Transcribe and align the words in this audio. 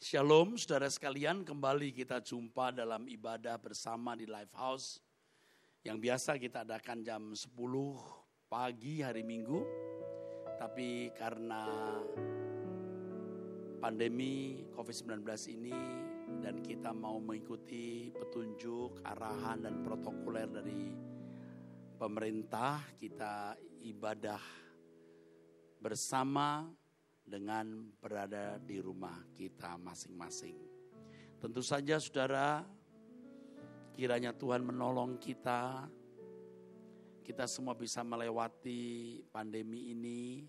Shalom 0.00 0.56
saudara 0.56 0.88
sekalian, 0.88 1.44
kembali 1.44 1.92
kita 1.92 2.24
jumpa 2.24 2.72
dalam 2.72 3.04
ibadah 3.04 3.60
bersama 3.60 4.16
di 4.16 4.24
Live 4.24 4.56
House. 4.56 4.96
Yang 5.84 5.98
biasa 6.00 6.30
kita 6.40 6.64
adakan 6.64 7.04
jam 7.04 7.36
10 7.36 7.52
pagi 8.48 9.04
hari 9.04 9.20
Minggu. 9.20 9.60
Tapi 10.56 11.12
karena 11.12 11.68
pandemi 13.76 14.64
COVID-19 14.72 15.20
ini 15.52 15.76
dan 16.40 16.64
kita 16.64 16.96
mau 16.96 17.20
mengikuti 17.20 18.08
petunjuk, 18.08 19.04
arahan 19.04 19.68
dan 19.68 19.84
protokoler 19.84 20.48
dari 20.48 20.96
pemerintah, 22.00 22.88
kita 22.96 23.52
ibadah 23.84 24.40
bersama 25.76 26.72
dengan 27.30 27.86
berada 28.02 28.58
di 28.58 28.82
rumah 28.82 29.14
kita 29.38 29.78
masing-masing. 29.78 30.58
Tentu 31.38 31.62
saja 31.62 32.02
saudara, 32.02 32.66
kiranya 33.94 34.34
Tuhan 34.34 34.66
menolong 34.66 35.16
kita, 35.22 35.86
kita 37.22 37.46
semua 37.46 37.78
bisa 37.78 38.02
melewati 38.02 39.22
pandemi 39.30 39.94
ini, 39.94 40.42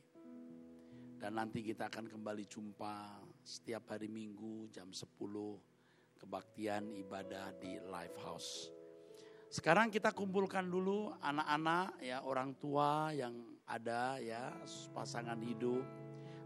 dan 1.22 1.38
nanti 1.38 1.62
kita 1.62 1.86
akan 1.86 2.09
kembali 2.09 2.49
jumpa 2.49 3.22
setiap 3.45 3.94
hari 3.94 4.09
Minggu 4.09 4.73
jam 4.73 4.89
10 4.89 5.05
kebaktian 6.17 6.98
ibadah 6.98 7.53
di 7.61 7.77
Live 7.77 8.17
House. 8.25 8.73
Sekarang 9.53 9.94
kita 9.94 10.17
kumpulkan 10.17 10.66
dulu 10.66 11.13
anak-anak 11.22 12.02
ya 12.02 12.25
orang 12.25 12.58
tua 12.58 13.13
yang 13.13 13.38
ada 13.70 14.17
ya 14.17 14.50
pasangan 14.95 15.38
hidup 15.44 16.01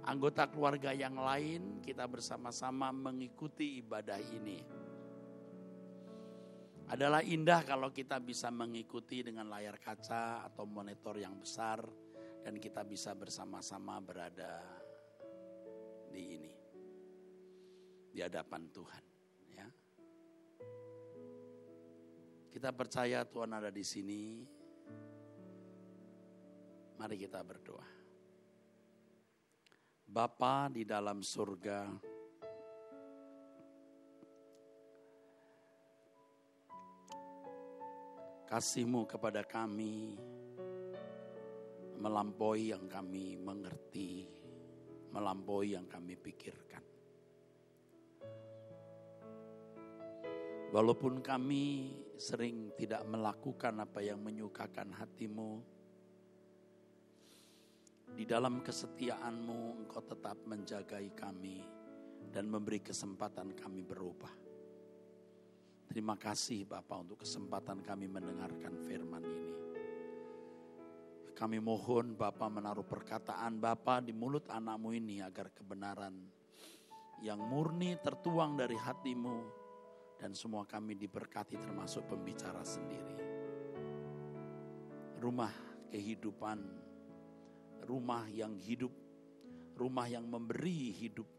anggota 0.06 0.46
keluarga 0.46 0.94
yang 0.94 1.18
lain, 1.18 1.82
kita 1.82 2.06
bersama-sama 2.06 2.94
mengikuti 2.94 3.82
ibadah 3.82 4.22
ini. 4.22 4.62
Adalah 6.86 7.26
indah 7.26 7.66
kalau 7.66 7.90
kita 7.90 8.22
bisa 8.22 8.54
mengikuti 8.54 9.26
dengan 9.26 9.50
layar 9.50 9.82
kaca 9.82 10.46
atau 10.46 10.70
monitor 10.70 11.18
yang 11.18 11.34
besar 11.42 11.82
dan 12.46 12.62
kita 12.62 12.86
bisa 12.86 13.18
bersama-sama 13.18 13.98
berada 14.06 14.62
di 16.14 16.22
ini. 16.38 16.54
Di 18.14 18.22
hadapan 18.22 18.70
Tuhan, 18.70 19.04
ya. 19.58 19.68
Kita 22.54 22.70
percaya 22.72 23.26
Tuhan 23.26 23.52
ada 23.58 23.74
di 23.74 23.82
sini. 23.84 24.46
Mari 26.96 27.18
kita 27.20 27.44
berdoa. 27.44 28.05
Bapa 30.06 30.72
di 30.72 30.88
dalam 30.88 31.20
surga, 31.20 31.90
kasihmu 38.46 39.04
kepada 39.10 39.44
kami 39.44 40.16
melampaui 42.00 42.72
yang 42.72 42.88
kami 42.88 43.36
mengerti, 43.36 44.30
melampaui 45.12 45.76
yang 45.76 45.90
kami 45.90 46.16
pikirkan. 46.16 46.84
Walaupun 50.72 51.24
kami 51.24 51.92
sering 52.20 52.76
tidak 52.76 53.04
melakukan 53.08 53.80
apa 53.80 54.04
yang 54.04 54.20
menyukakan 54.20 54.92
hatimu, 54.92 55.75
di 58.16 58.24
dalam 58.24 58.64
kesetiaanmu 58.64 59.84
engkau 59.84 60.00
tetap 60.00 60.40
menjagai 60.48 61.12
kami 61.20 61.60
dan 62.32 62.48
memberi 62.48 62.80
kesempatan 62.80 63.52
kami 63.52 63.84
berubah. 63.84 64.32
Terima 65.92 66.16
kasih 66.16 66.64
Bapak 66.64 66.98
untuk 67.04 67.28
kesempatan 67.28 67.84
kami 67.84 68.08
mendengarkan 68.08 68.80
firman 68.88 69.24
ini. 69.24 69.54
Kami 71.36 71.60
mohon 71.60 72.16
Bapak 72.16 72.48
menaruh 72.48 72.88
perkataan 72.88 73.60
Bapak 73.60 74.08
di 74.08 74.16
mulut 74.16 74.48
anakmu 74.48 74.96
ini 74.96 75.20
agar 75.20 75.52
kebenaran 75.52 76.16
yang 77.20 77.44
murni 77.44 78.00
tertuang 78.00 78.56
dari 78.56 78.80
hatimu 78.80 79.38
dan 80.16 80.32
semua 80.32 80.64
kami 80.64 80.96
diberkati 80.96 81.60
termasuk 81.60 82.08
pembicara 82.08 82.64
sendiri. 82.64 83.20
Rumah 85.20 85.52
kehidupan 85.92 86.85
rumah 87.86 88.26
yang 88.34 88.58
hidup, 88.58 88.92
rumah 89.78 90.10
yang 90.10 90.26
memberi 90.26 90.92
hidup. 90.92 91.30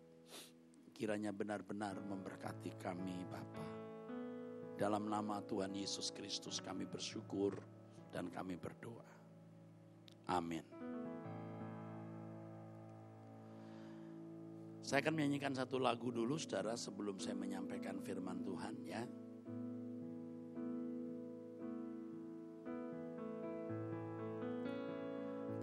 Kiranya 0.97 1.35
benar-benar 1.35 2.01
memberkati 2.01 2.79
kami 2.81 3.27
Bapa. 3.29 3.67
Dalam 4.81 5.11
nama 5.11 5.45
Tuhan 5.45 5.77
Yesus 5.77 6.15
Kristus 6.15 6.63
kami 6.65 6.89
bersyukur 6.89 7.59
dan 8.09 8.33
kami 8.33 8.57
berdoa. 8.57 9.05
Amin. 10.33 10.65
Saya 14.87 15.03
akan 15.03 15.19
menyanyikan 15.19 15.51
satu 15.51 15.83
lagu 15.83 16.15
dulu 16.15 16.39
saudara 16.39 16.79
sebelum 16.79 17.19
saya 17.19 17.35
menyampaikan 17.35 17.99
firman 18.07 18.47
Tuhan 18.47 18.75
ya. 18.87 19.03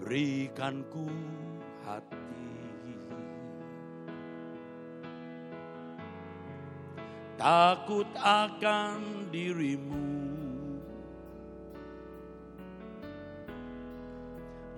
Berikanku 0.04 1.08
hati. 1.88 2.20
Takut 7.40 8.08
akan 8.20 9.32
dirimu. 9.32 10.12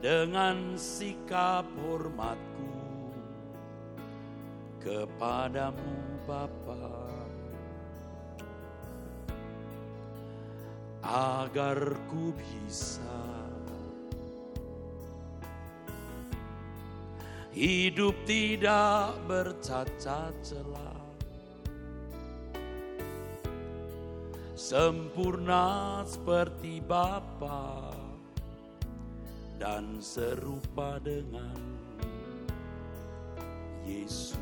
Dengan 0.06 0.78
sikap 0.78 1.66
hormatku 1.82 2.70
kepadamu 4.78 6.22
Bapa. 6.30 6.94
Agar 11.06 11.98
ku 12.10 12.34
bisa 12.38 13.55
hidup 17.56 18.12
tidak 18.28 19.16
bercacat 19.32 20.36
celah. 20.44 21.00
Sempurna 24.60 26.04
seperti 26.04 26.84
Bapa 26.84 27.96
dan 29.56 30.04
serupa 30.04 31.00
dengan 31.00 31.56
Yesus. 33.88 34.36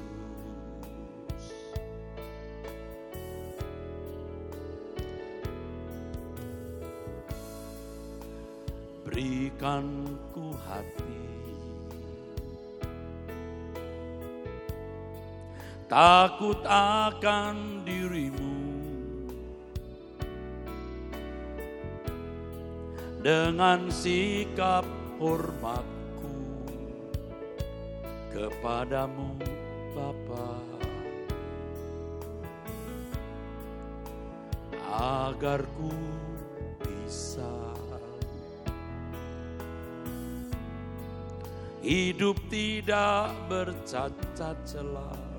Berikan 9.05 10.09
ku 10.33 10.49
hati 10.65 11.12
takut 15.93 16.57
akan 16.65 17.85
dirimu. 17.85 18.57
Dengan 23.21 23.93
sikap 23.93 24.89
hormatku 25.21 26.33
kepadamu 28.33 29.37
Bapa. 29.93 30.49
Agar 34.93 35.61
ku 35.77 35.93
bisa 36.81 37.53
hidup 41.85 42.37
tidak 42.49 43.33
bercacat 43.49 44.57
celah 44.65 45.32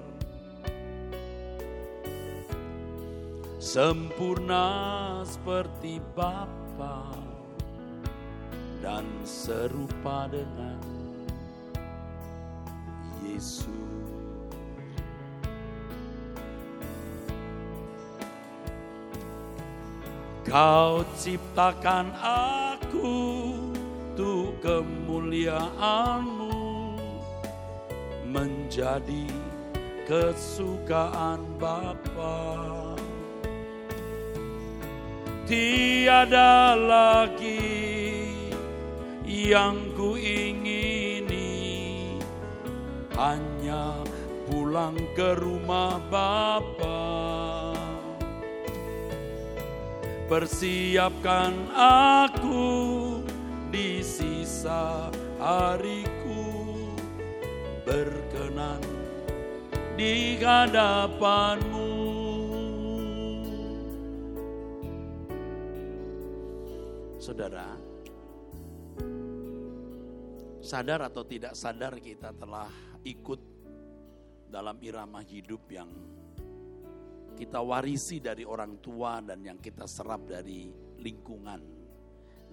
sempurna 3.64 5.24
seperti 5.24 5.96
Bapa 6.12 7.16
dan 8.84 9.08
serupa 9.24 10.28
dengan 10.28 10.76
Yesus. 13.24 13.72
Kau 20.44 21.00
ciptakan 21.16 22.12
aku 22.20 23.16
untuk 24.12 24.60
kemuliaanmu 24.60 26.52
menjadi 28.28 29.24
kesukaan 30.04 31.40
Bapa. 31.56 32.83
Tiada 35.44 36.72
lagi 36.72 37.68
yang 39.28 39.92
ku 39.92 40.16
ingini 40.16 42.16
hanya 43.12 44.00
pulang 44.48 44.96
ke 45.12 45.36
rumah 45.36 46.00
Bapa. 46.08 47.76
Persiapkan 50.32 51.52
aku 51.76 53.20
di 53.68 54.00
sisa 54.00 55.12
hariku 55.36 56.40
berkenan 57.84 58.80
di 59.92 60.40
hadapanmu. 60.40 61.73
Saudara, 67.34 67.66
sadar 70.62 71.10
atau 71.10 71.26
tidak 71.26 71.58
sadar 71.58 71.98
kita 71.98 72.30
telah 72.30 72.70
ikut 73.02 73.42
dalam 74.46 74.78
irama 74.78 75.18
hidup 75.18 75.66
yang 75.66 75.90
kita 77.34 77.58
warisi 77.58 78.22
dari 78.22 78.46
orang 78.46 78.78
tua 78.78 79.18
dan 79.18 79.42
yang 79.42 79.58
kita 79.58 79.82
serap 79.82 80.30
dari 80.30 80.70
lingkungan, 81.02 81.58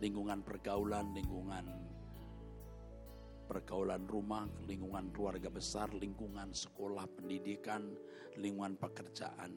lingkungan 0.01 0.42
pergaulan, 0.42 1.13
lingkungan 1.13 1.66
pergaulan 3.45 4.01
rumah, 4.10 4.50
lingkungan 4.66 5.13
keluarga 5.13 5.54
besar, 5.54 5.94
lingkungan 5.94 6.57
sekolah, 6.57 7.06
pendidikan, 7.06 7.86
lingkungan 8.33 8.81
pekerjaan. 8.81 9.54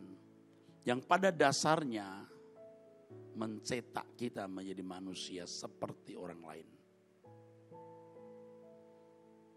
Yang 0.85 1.01
pada 1.09 1.33
dasarnya 1.33 2.34
mencetak 3.35 4.15
kita 4.15 4.47
menjadi 4.47 4.83
manusia 4.83 5.43
seperti 5.45 6.15
orang 6.15 6.43
lain. 6.43 6.69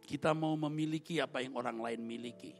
Kita 0.07 0.31
mau 0.31 0.55
memiliki 0.55 1.19
apa 1.19 1.43
yang 1.43 1.59
orang 1.59 1.83
lain 1.83 2.01
miliki. 2.01 2.55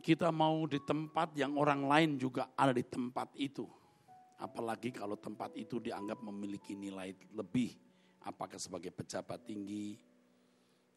Kita 0.00 0.30
mau 0.30 0.64
di 0.70 0.78
tempat 0.80 1.34
yang 1.34 1.58
orang 1.58 1.82
lain 1.84 2.10
juga 2.16 2.54
ada 2.54 2.70
di 2.72 2.86
tempat 2.86 3.34
itu. 3.36 3.66
Apalagi 4.38 4.94
kalau 4.94 5.18
tempat 5.18 5.52
itu 5.58 5.82
dianggap 5.82 6.22
memiliki 6.24 6.72
nilai 6.72 7.12
lebih. 7.34 7.74
Apakah 8.22 8.56
sebagai 8.56 8.94
pejabat 8.94 9.44
tinggi, 9.44 9.98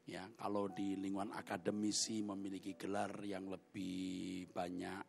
Ya, 0.10 0.26
kalau 0.42 0.66
di 0.74 0.98
lingkungan 0.98 1.38
akademisi 1.38 2.26
memiliki 2.26 2.74
gelar 2.74 3.14
yang 3.22 3.46
lebih 3.46 4.50
banyak 4.50 5.06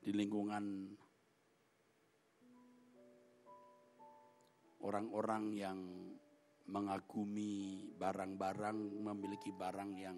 di 0.00 0.08
lingkungan 0.16 0.88
orang-orang 4.80 5.52
yang 5.52 5.78
mengagumi 6.72 7.92
barang-barang 7.92 9.04
memiliki 9.04 9.52
barang 9.52 9.92
yang 10.00 10.16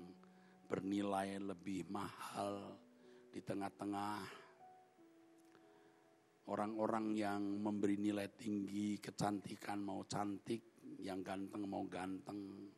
bernilai 0.71 1.43
lebih 1.43 1.91
mahal 1.91 2.79
di 3.35 3.43
tengah-tengah. 3.43 4.23
Orang-orang 6.55 7.19
yang 7.19 7.43
memberi 7.59 7.99
nilai 7.99 8.31
tinggi 8.39 8.95
kecantikan 9.03 9.83
mau 9.83 10.07
cantik 10.07 10.87
yang 11.03 11.27
ganteng 11.27 11.67
mau 11.67 11.83
ganteng 11.91 12.71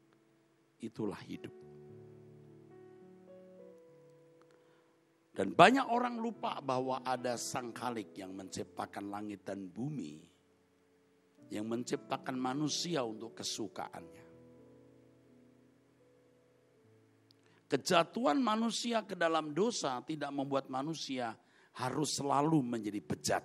itulah 0.87 1.19
hidup. 1.25 1.53
Dan 5.35 5.51
banyak 5.51 5.91
orang 5.91 6.23
lupa 6.23 6.63
bahwa 6.63 7.03
ada 7.03 7.35
sang 7.35 7.75
khalik 7.75 8.15
yang 8.15 8.31
menciptakan 8.39 9.11
langit 9.11 9.43
dan 9.43 9.67
bumi. 9.67 10.23
Yang 11.51 11.67
menciptakan 11.67 12.39
manusia 12.39 13.03
untuk 13.03 13.35
kesukaannya. 13.35 14.25
Kejatuhan 17.67 18.39
manusia 18.39 19.03
ke 19.03 19.19
dalam 19.19 19.51
dosa 19.51 19.99
tidak 20.07 20.31
membuat 20.31 20.71
manusia 20.71 21.35
harus 21.75 22.23
selalu 22.23 22.63
menjadi 22.63 23.01
bejat. 23.03 23.45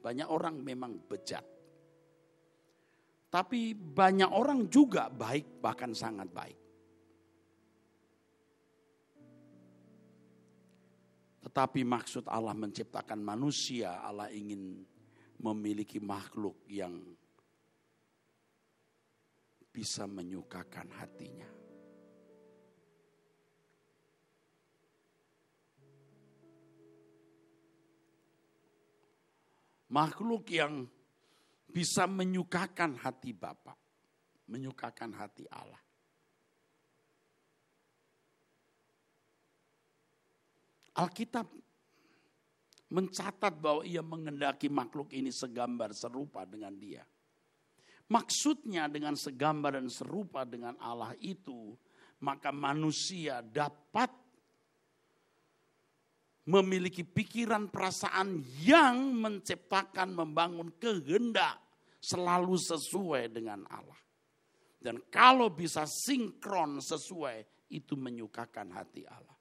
Banyak 0.00 0.28
orang 0.32 0.64
memang 0.64 0.96
bejat. 1.04 1.44
Tapi 3.34 3.74
banyak 3.74 4.30
orang 4.30 4.70
juga 4.70 5.10
baik, 5.10 5.58
bahkan 5.58 5.90
sangat 5.90 6.30
baik. 6.30 6.58
Tetapi 11.42 11.82
maksud 11.82 12.30
Allah 12.30 12.54
menciptakan 12.54 13.18
manusia, 13.18 14.06
Allah 14.06 14.30
ingin 14.30 14.86
memiliki 15.42 15.98
makhluk 15.98 16.62
yang 16.70 16.94
bisa 19.74 20.06
menyukakan 20.06 20.94
hatinya. 20.94 21.50
Makhluk 29.90 30.46
yang 30.54 30.86
bisa 31.74 32.06
menyukakan 32.06 32.94
hati 33.02 33.34
Bapa, 33.34 33.74
menyukakan 34.46 35.10
hati 35.18 35.42
Allah. 35.50 35.82
Alkitab 40.94 41.50
mencatat 42.94 43.58
bahwa 43.58 43.82
ia 43.82 43.98
mengendaki 43.98 44.70
makhluk 44.70 45.10
ini 45.10 45.34
segambar 45.34 45.90
serupa 45.90 46.46
dengan 46.46 46.70
dia. 46.78 47.02
Maksudnya 48.06 48.86
dengan 48.86 49.18
segambar 49.18 49.74
dan 49.74 49.90
serupa 49.90 50.46
dengan 50.46 50.78
Allah 50.78 51.18
itu, 51.18 51.74
maka 52.22 52.54
manusia 52.54 53.42
dapat 53.42 54.14
memiliki 56.46 57.02
pikiran 57.02 57.72
perasaan 57.72 58.44
yang 58.62 59.16
menciptakan 59.18 60.12
membangun 60.14 60.70
kehendak 60.76 61.63
selalu 62.04 62.60
sesuai 62.60 63.32
dengan 63.32 63.64
Allah. 63.72 63.96
Dan 64.76 65.00
kalau 65.08 65.48
bisa 65.48 65.88
sinkron 65.88 66.76
sesuai, 66.84 67.40
itu 67.72 67.96
menyukakan 67.96 68.76
hati 68.76 69.08
Allah. 69.08 69.32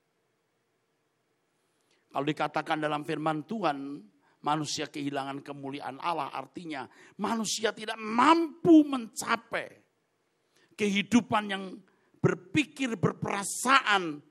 Kalau 2.07 2.23
dikatakan 2.23 2.79
dalam 2.79 3.03
firman 3.03 3.43
Tuhan, 3.43 3.99
manusia 4.47 4.87
kehilangan 4.87 5.43
kemuliaan 5.43 5.99
Allah, 5.99 6.31
artinya 6.31 6.87
manusia 7.19 7.75
tidak 7.75 7.99
mampu 7.99 8.87
mencapai 8.87 9.67
kehidupan 10.79 11.43
yang 11.51 11.75
berpikir, 12.23 12.95
berperasaan 12.95 14.23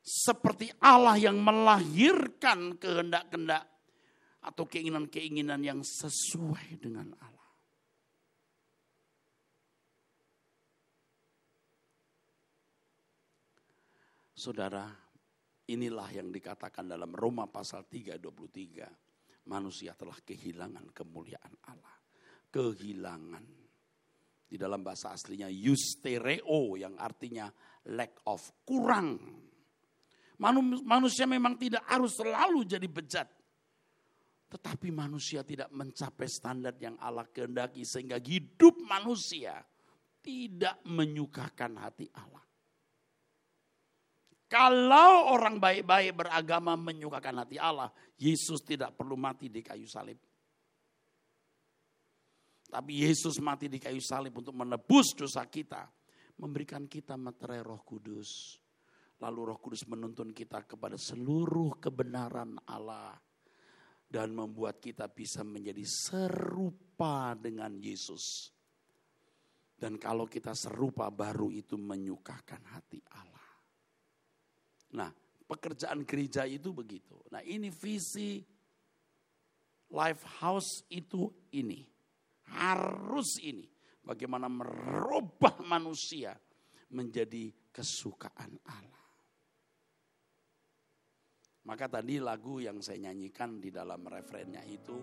seperti 0.00 0.70
Allah 0.80 1.18
yang 1.20 1.36
melahirkan 1.42 2.78
kehendak-kehendak 2.80 3.66
atau 4.46 4.62
keinginan-keinginan 4.62 5.58
yang 5.58 5.82
sesuai 5.82 6.78
dengan 6.78 7.10
Allah. 7.18 7.50
Saudara, 14.36 14.86
inilah 15.66 16.06
yang 16.14 16.30
dikatakan 16.30 16.86
dalam 16.86 17.10
Roma 17.10 17.50
pasal 17.50 17.90
3 17.90 18.22
23. 18.22 19.50
Manusia 19.50 19.96
telah 19.98 20.18
kehilangan 20.22 20.94
kemuliaan 20.94 21.54
Allah. 21.66 21.96
Kehilangan. 22.52 23.44
Di 24.46 24.54
dalam 24.54 24.86
bahasa 24.86 25.10
aslinya 25.10 25.50
eustereo 25.50 26.78
yang 26.78 26.94
artinya 26.94 27.50
lack 27.90 28.22
of, 28.30 28.62
kurang. 28.62 29.18
Manusia 30.84 31.26
memang 31.26 31.58
tidak 31.58 31.82
harus 31.90 32.14
selalu 32.14 32.62
jadi 32.62 32.86
bejat. 32.86 33.28
Tetapi 34.46 34.94
manusia 34.94 35.42
tidak 35.42 35.74
mencapai 35.74 36.30
standar 36.30 36.78
yang 36.78 36.94
Allah 37.02 37.26
kehendaki 37.26 37.82
sehingga 37.82 38.22
hidup 38.22 38.78
manusia 38.86 39.58
tidak 40.22 40.78
menyukakan 40.86 41.82
hati 41.82 42.06
Allah. 42.14 42.46
Kalau 44.46 45.34
orang 45.34 45.58
baik-baik 45.58 46.22
beragama 46.22 46.78
menyukakan 46.78 47.42
hati 47.42 47.58
Allah, 47.58 47.90
Yesus 48.14 48.62
tidak 48.62 48.94
perlu 48.94 49.18
mati 49.18 49.50
di 49.50 49.58
kayu 49.58 49.90
salib. 49.90 50.22
Tapi 52.70 52.92
Yesus 53.02 53.42
mati 53.42 53.66
di 53.66 53.82
kayu 53.82 53.98
salib 53.98 54.38
untuk 54.38 54.54
menebus 54.54 55.18
dosa 55.18 55.42
kita, 55.50 55.90
memberikan 56.38 56.86
kita 56.86 57.18
materai 57.18 57.66
Roh 57.66 57.82
Kudus. 57.82 58.62
Lalu 59.18 59.40
Roh 59.50 59.58
Kudus 59.58 59.82
menuntun 59.90 60.30
kita 60.30 60.62
kepada 60.62 60.94
seluruh 60.94 61.82
kebenaran 61.82 62.54
Allah 62.70 63.18
dan 64.06 64.30
membuat 64.32 64.78
kita 64.78 65.10
bisa 65.10 65.42
menjadi 65.42 65.82
serupa 65.82 67.34
dengan 67.34 67.74
Yesus. 67.78 68.54
Dan 69.76 70.00
kalau 70.00 70.24
kita 70.24 70.56
serupa 70.56 71.12
baru 71.12 71.52
itu 71.52 71.76
menyukakan 71.76 72.62
hati 72.72 73.02
Allah. 73.12 73.50
Nah, 74.96 75.10
pekerjaan 75.44 76.08
gereja 76.08 76.48
itu 76.48 76.72
begitu. 76.72 77.20
Nah, 77.28 77.44
ini 77.44 77.68
visi 77.68 78.40
life 79.92 80.24
house 80.40 80.86
itu 80.88 81.28
ini. 81.52 81.84
Harus 82.56 83.36
ini. 83.42 83.68
Bagaimana 84.00 84.46
merubah 84.46 85.60
manusia 85.66 86.32
menjadi 86.94 87.50
kesukaan 87.74 88.56
Allah. 88.64 89.05
Maka 91.66 91.90
tadi 91.90 92.22
lagu 92.22 92.62
yang 92.62 92.78
saya 92.78 93.10
nyanyikan 93.10 93.58
di 93.58 93.74
dalam 93.74 94.06
referennya 94.06 94.62
itu 94.70 94.94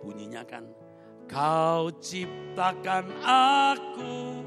bunyinya 0.00 0.40
kan 0.48 0.64
Kau 1.30 1.94
ciptakan 2.02 3.06
aku 3.22 4.42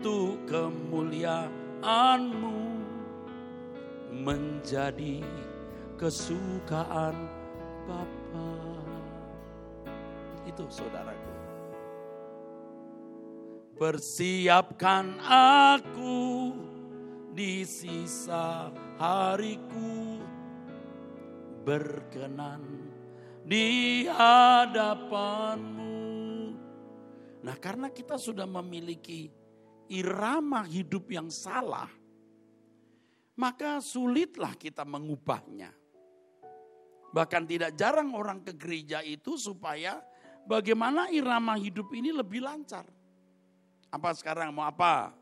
tuh 0.00 0.40
kemuliaanmu 0.48 2.60
menjadi 4.24 5.20
kesukaan 6.00 7.28
Bapa. 7.84 8.56
Itu 10.48 10.64
saudaraku. 10.72 11.36
Persiapkan 13.76 15.20
aku 15.20 16.31
di 17.32 17.64
sisa 17.64 18.68
hariku 19.00 20.20
berkenan 21.64 22.62
di 23.48 24.04
hadapanmu 24.06 25.92
Nah 27.42 27.56
karena 27.58 27.90
kita 27.90 28.14
sudah 28.14 28.46
memiliki 28.46 29.26
irama 29.90 30.62
hidup 30.62 31.10
yang 31.10 31.26
salah, 31.26 31.90
maka 33.34 33.82
sulitlah 33.82 34.54
kita 34.54 34.86
mengubahnya. 34.86 35.74
Bahkan 37.12 37.42
tidak 37.44 37.76
jarang 37.76 38.14
orang 38.14 38.40
ke 38.40 38.56
gereja 38.56 39.02
itu 39.04 39.36
supaya 39.36 40.00
bagaimana 40.46 41.10
irama 41.12 41.58
hidup 41.58 41.90
ini 41.92 42.14
lebih 42.14 42.40
lancar. 42.40 42.86
Apa 43.92 44.16
sekarang 44.16 44.54
mau 44.54 44.64
apa? 44.64 45.12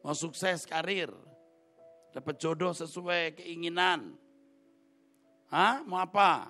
Mau 0.00 0.16
sukses 0.16 0.64
karir, 0.64 1.12
dapat 2.16 2.40
jodoh 2.40 2.72
sesuai 2.72 3.36
keinginan. 3.36 4.16
Hah? 5.52 5.84
Mau 5.84 6.00
apa? 6.00 6.48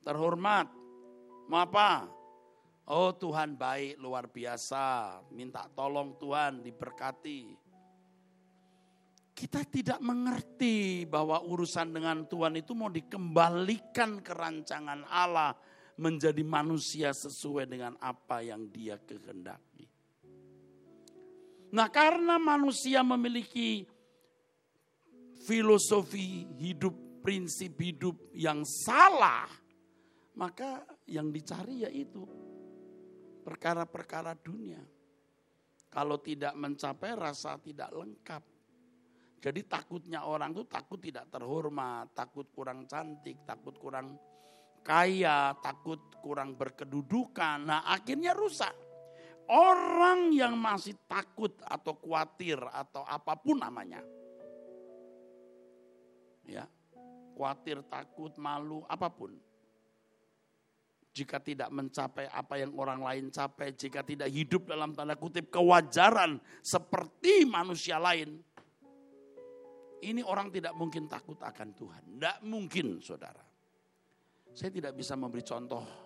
Terhormat. 0.00 0.72
Mau 1.44 1.60
apa? 1.60 2.08
Oh 2.84 3.16
Tuhan 3.16 3.56
baik 3.56 3.96
luar 3.96 4.28
biasa, 4.28 5.20
minta 5.32 5.64
tolong 5.72 6.20
Tuhan 6.20 6.60
diberkati. 6.60 7.56
Kita 9.34 9.64
tidak 9.64 9.98
mengerti 10.04 11.08
bahwa 11.08 11.40
urusan 11.42 11.96
dengan 11.96 12.28
Tuhan 12.28 12.60
itu 12.60 12.76
mau 12.76 12.92
dikembalikan 12.92 14.20
ke 14.20 14.32
rancangan 14.36 15.00
Allah 15.08 15.56
menjadi 15.96 16.44
manusia 16.44 17.10
sesuai 17.10 17.66
dengan 17.66 17.96
apa 17.98 18.44
yang 18.44 18.68
dia 18.68 19.00
kehendaki. 19.00 19.93
Nah 21.74 21.90
karena 21.90 22.38
manusia 22.38 23.02
memiliki 23.02 23.82
filosofi 25.42 26.46
hidup, 26.54 26.94
prinsip 27.18 27.74
hidup 27.82 28.14
yang 28.30 28.62
salah, 28.62 29.50
maka 30.38 30.86
yang 31.10 31.34
dicari 31.34 31.82
yaitu 31.82 32.22
perkara-perkara 33.42 34.38
dunia. 34.38 34.78
Kalau 35.90 36.22
tidak 36.22 36.54
mencapai 36.54 37.18
rasa 37.18 37.58
tidak 37.58 37.90
lengkap. 37.90 38.42
Jadi 39.42 39.60
takutnya 39.66 40.24
orang 40.24 40.54
itu 40.54 40.64
takut 40.70 41.02
tidak 41.02 41.26
terhormat, 41.26 42.14
takut 42.14 42.48
kurang 42.54 42.86
cantik, 42.86 43.42
takut 43.42 43.74
kurang 43.82 44.14
kaya, 44.86 45.52
takut 45.58 46.00
kurang 46.22 46.54
berkedudukan. 46.54 47.66
Nah 47.66 47.82
akhirnya 47.90 48.30
rusak. 48.30 48.83
Orang 49.44 50.32
yang 50.32 50.56
masih 50.56 50.96
takut 51.04 51.52
atau 51.60 51.92
khawatir 52.00 52.56
atau 52.56 53.04
apa 53.04 53.36
pun 53.36 53.60
namanya. 53.60 54.00
Ya, 56.44 56.64
khawatir, 57.36 57.84
takut, 57.88 58.32
malu, 58.40 58.84
apa 58.88 59.08
pun 59.12 59.36
jika 61.14 61.38
tidak 61.38 61.70
mencapai 61.70 62.26
apa 62.26 62.58
yang 62.58 62.74
orang 62.74 62.98
lain 62.98 63.24
capai, 63.30 63.70
jika 63.78 64.02
tidak 64.02 64.26
hidup 64.34 64.66
dalam 64.66 64.90
tanda 64.98 65.14
kutip 65.14 65.46
kewajaran 65.46 66.42
seperti 66.58 67.46
manusia 67.46 68.02
lain, 68.02 68.42
ini 70.02 70.26
orang 70.26 70.50
tidak 70.50 70.74
mungkin 70.74 71.06
takut 71.06 71.38
akan 71.38 71.70
Tuhan. 71.70 72.02
Tidak 72.18 72.36
mungkin 72.50 72.98
saudara. 72.98 73.46
Saya 74.50 74.74
tidak 74.74 74.98
bisa 74.98 75.14
memberi 75.14 75.46
contoh 75.46 76.03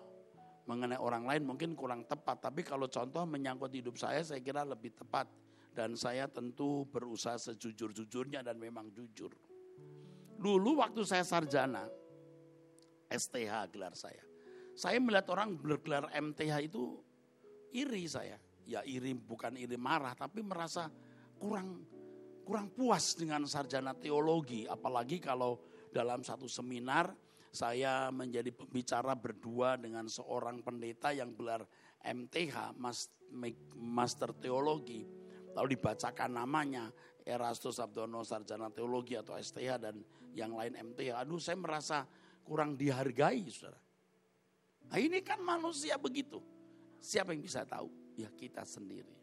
mengenai 0.69 1.01
orang 1.01 1.25
lain 1.25 1.49
mungkin 1.49 1.73
kurang 1.73 2.05
tepat. 2.05 2.45
Tapi 2.53 2.61
kalau 2.61 2.85
contoh 2.85 3.25
menyangkut 3.25 3.73
hidup 3.73 3.97
saya 3.97 4.21
saya 4.21 4.37
kira 4.45 4.61
lebih 4.61 4.93
tepat. 4.93 5.25
Dan 5.73 5.97
saya 5.97 6.29
tentu 6.29 6.85
berusaha 6.85 7.39
sejujur-jujurnya 7.39 8.45
dan 8.45 8.61
memang 8.61 8.93
jujur. 8.93 9.31
Dulu 10.37 10.81
waktu 10.81 11.01
saya 11.07 11.23
sarjana, 11.23 11.87
STH 13.09 13.53
gelar 13.73 13.95
saya 13.95 14.29
saya 14.79 14.95
melihat 15.03 15.27
orang 15.35 15.59
bergelar 15.59 16.07
MTH 16.07 16.71
itu 16.71 16.95
iri 17.75 18.07
saya. 18.07 18.39
Ya 18.63 18.79
iri 18.87 19.11
bukan 19.11 19.59
iri 19.59 19.75
marah 19.75 20.15
tapi 20.15 20.39
merasa 20.39 20.87
kurang 21.35 21.83
kurang 22.47 22.71
puas 22.71 23.19
dengan 23.19 23.43
sarjana 23.43 23.91
teologi. 23.91 24.63
Apalagi 24.63 25.19
kalau 25.19 25.59
dalam 25.91 26.23
satu 26.23 26.47
seminar 26.47 27.11
saya 27.49 28.13
menjadi 28.13 28.53
pembicara 28.53 29.17
berdua 29.17 29.75
dengan 29.77 30.05
seorang 30.05 30.61
pendeta 30.61 31.09
yang 31.09 31.33
gelar 31.33 31.65
MTH, 32.05 32.77
Master 33.75 34.31
Teologi. 34.37 35.01
Lalu 35.57 35.75
dibacakan 35.75 36.37
namanya 36.37 36.93
Erastus 37.25 37.81
Abdono 37.81 38.21
Sarjana 38.21 38.69
Teologi 38.69 39.17
atau 39.17 39.33
STH 39.33 39.81
dan 39.81 39.97
yang 40.37 40.53
lain 40.53 40.77
MTH. 40.77 41.25
Aduh 41.25 41.41
saya 41.41 41.57
merasa 41.57 42.05
kurang 42.45 42.77
dihargai 42.77 43.49
saudara. 43.49 43.81
Nah 44.89 44.97
ini 45.01 45.21
kan 45.25 45.41
manusia 45.41 45.97
begitu. 45.97 46.41
Siapa 47.01 47.33
yang 47.33 47.41
bisa 47.41 47.65
tahu? 47.65 47.89
Ya 48.17 48.29
kita 48.33 48.65
sendiri. 48.65 49.13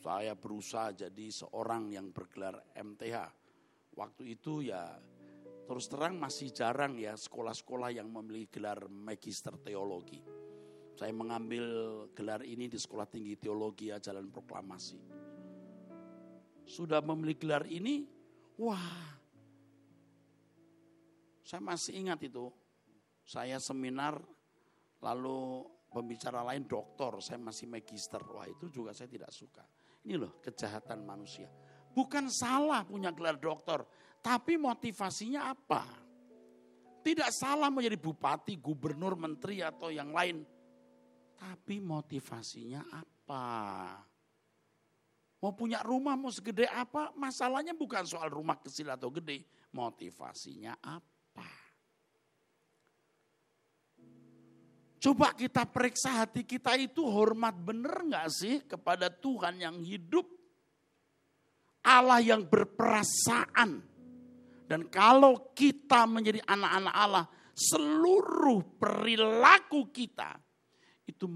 Saya 0.00 0.32
berusaha 0.32 0.92
jadi 0.96 1.26
seorang 1.28 1.92
yang 1.92 2.12
bergelar 2.12 2.56
MTH. 2.72 3.16
Waktu 3.96 4.38
itu 4.38 4.64
ya 4.64 4.96
terus 5.70 5.86
terang 5.86 6.18
masih 6.18 6.50
jarang 6.50 6.98
ya 6.98 7.14
sekolah-sekolah 7.14 7.94
yang 7.94 8.10
memiliki 8.10 8.58
gelar 8.58 8.90
Magister 8.90 9.54
Teologi. 9.62 10.18
Saya 10.98 11.14
mengambil 11.14 11.64
gelar 12.10 12.42
ini 12.42 12.66
di 12.66 12.74
Sekolah 12.74 13.06
Tinggi 13.06 13.38
Teologi 13.38 13.94
ya 13.94 14.02
Jalan 14.02 14.34
Proklamasi. 14.34 14.98
Sudah 16.66 16.98
memiliki 17.06 17.46
gelar 17.46 17.70
ini, 17.70 18.02
wah. 18.58 19.14
Saya 21.46 21.62
masih 21.62 22.02
ingat 22.02 22.18
itu. 22.26 22.50
Saya 23.22 23.62
seminar 23.62 24.18
Lalu 25.00 25.64
pembicara 25.88 26.44
lain 26.44 26.68
doktor, 26.68 27.24
saya 27.24 27.40
masih 27.40 27.64
magister. 27.64 28.20
Wah 28.36 28.44
itu 28.44 28.68
juga 28.68 28.92
saya 28.92 29.08
tidak 29.08 29.32
suka. 29.32 29.64
Ini 30.04 30.16
loh 30.20 30.40
kejahatan 30.44 31.04
manusia. 31.04 31.48
Bukan 31.90 32.28
salah 32.30 32.84
punya 32.84 33.10
gelar 33.10 33.40
doktor, 33.40 33.82
tapi 34.20 34.60
motivasinya 34.60 35.48
apa? 35.48 35.82
Tidak 37.00 37.30
salah 37.32 37.72
menjadi 37.72 37.96
bupati, 37.96 38.60
gubernur, 38.60 39.16
menteri 39.16 39.64
atau 39.64 39.88
yang 39.88 40.12
lain. 40.12 40.44
Tapi 41.40 41.80
motivasinya 41.80 42.84
apa? 42.92 43.48
Mau 45.40 45.56
punya 45.56 45.80
rumah 45.80 46.12
mau 46.20 46.28
segede 46.28 46.68
apa? 46.68 47.16
Masalahnya 47.16 47.72
bukan 47.72 48.04
soal 48.04 48.28
rumah 48.28 48.60
kecil 48.60 48.92
atau 48.92 49.08
gede. 49.08 49.40
Motivasinya 49.72 50.76
apa? 50.84 51.48
Coba 55.00 55.32
kita 55.32 55.64
periksa 55.64 56.20
hati 56.20 56.44
kita 56.44 56.76
itu 56.76 57.00
hormat 57.08 57.56
bener 57.56 58.04
nggak 58.04 58.28
sih 58.28 58.60
kepada 58.68 59.08
Tuhan 59.08 59.56
yang 59.56 59.80
hidup? 59.80 60.28
Allah 61.80 62.20
yang 62.20 62.44
berperasaan. 62.44 63.89
Dan 64.70 64.86
kalau 64.86 65.50
kita 65.50 66.06
menjadi 66.06 66.46
anak-anak 66.46 66.94
Allah, 66.94 67.26
seluruh 67.50 68.78
perilaku 68.78 69.90
kita 69.90 70.38
itu 71.10 71.26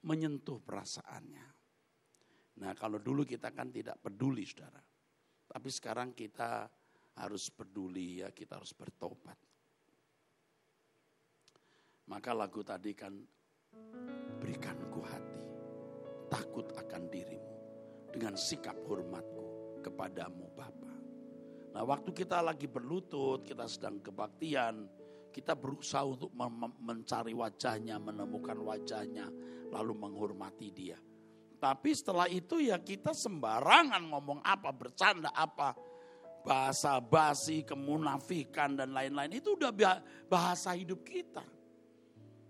menyentuh 0.00 0.56
perasaannya. 0.64 1.46
Nah 2.64 2.72
kalau 2.72 2.96
dulu 2.96 3.28
kita 3.28 3.52
kan 3.52 3.68
tidak 3.68 4.00
peduli 4.00 4.48
saudara. 4.48 4.80
Tapi 5.44 5.68
sekarang 5.68 6.16
kita 6.16 6.64
harus 7.20 7.52
peduli 7.52 8.24
ya, 8.24 8.32
kita 8.32 8.56
harus 8.56 8.72
bertobat. 8.72 9.36
Maka 12.08 12.32
lagu 12.32 12.64
tadi 12.64 12.96
kan 12.96 13.12
berikan 14.40 14.80
ku 14.88 15.04
hati, 15.04 15.44
takut 16.32 16.64
akan 16.80 17.02
dirimu 17.12 17.54
dengan 18.08 18.40
sikap 18.40 18.80
hormatku 18.88 19.84
kepadamu 19.84 20.48
Bapa. 20.56 20.91
Nah 21.72 21.82
waktu 21.88 22.12
kita 22.12 22.44
lagi 22.44 22.68
berlutut, 22.68 23.48
kita 23.48 23.64
sedang 23.64 24.00
kebaktian, 24.04 24.84
kita 25.32 25.56
berusaha 25.56 26.04
untuk 26.04 26.28
mencari 26.84 27.32
wajahnya, 27.32 27.96
menemukan 27.96 28.60
wajahnya, 28.60 29.32
lalu 29.72 29.96
menghormati 29.96 30.68
dia. 30.68 31.00
Tapi 31.56 31.90
setelah 31.96 32.28
itu 32.28 32.60
ya 32.60 32.76
kita 32.76 33.16
sembarangan 33.16 34.02
ngomong 34.12 34.44
apa, 34.44 34.68
bercanda 34.74 35.32
apa, 35.32 35.72
bahasa 36.44 37.00
basi, 37.00 37.64
kemunafikan 37.64 38.76
dan 38.76 38.92
lain-lain. 38.92 39.32
Itu 39.32 39.56
udah 39.56 39.72
bahasa 40.28 40.76
hidup 40.76 41.00
kita. 41.06 41.46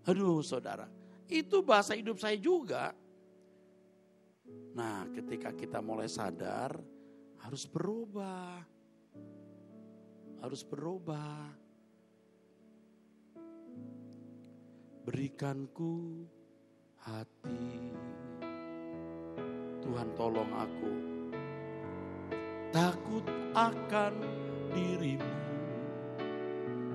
Aduh 0.09 0.43
saudara, 0.43 0.91
itu 1.31 1.62
bahasa 1.62 1.95
hidup 1.95 2.19
saya 2.19 2.35
juga. 2.41 2.91
Nah 4.75 5.07
ketika 5.12 5.55
kita 5.55 5.79
mulai 5.79 6.11
sadar, 6.11 6.75
harus 7.38 7.69
berubah. 7.69 8.72
Harus 10.42 10.66
berubah. 10.66 11.62
berikanku 15.02 16.22
hati. 17.02 17.90
Tuhan 19.82 20.08
tolong 20.14 20.50
aku. 20.54 20.92
Takut 22.70 23.26
akan 23.52 24.14
dirimu. 24.70 25.34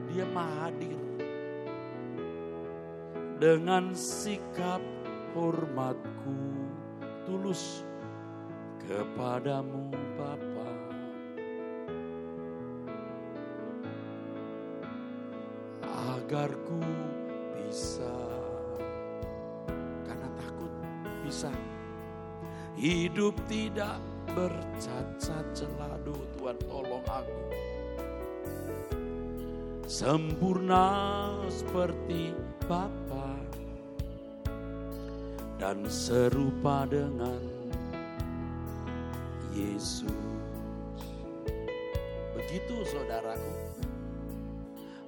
Dia 0.07 0.25
maha 0.31 0.71
hadir. 0.71 0.99
Dengan 3.37 3.93
sikap 3.93 4.81
hormatku 5.35 6.39
tulus 7.29 7.85
kepadamu 8.87 9.86
Agar 16.27 16.51
ku 16.67 16.75
bisa. 17.55 18.19
Karena 20.03 20.27
takut 20.35 20.67
bisa. 21.23 21.47
Hidup 22.75 23.31
tidak 23.47 23.95
bercacat 24.35 25.47
celah 25.55 25.95
Tuhan 26.03 26.59
tolong 26.67 26.99
aku. 27.07 27.43
Sempurna 29.87 30.91
seperti 31.47 32.35
Bapa 32.67 33.39
dan 35.55 35.87
serupa 35.87 36.83
dengan 36.91 37.39
Yesus. 39.55 40.11
Begitu 42.35 42.83
saudaraku 42.83 43.66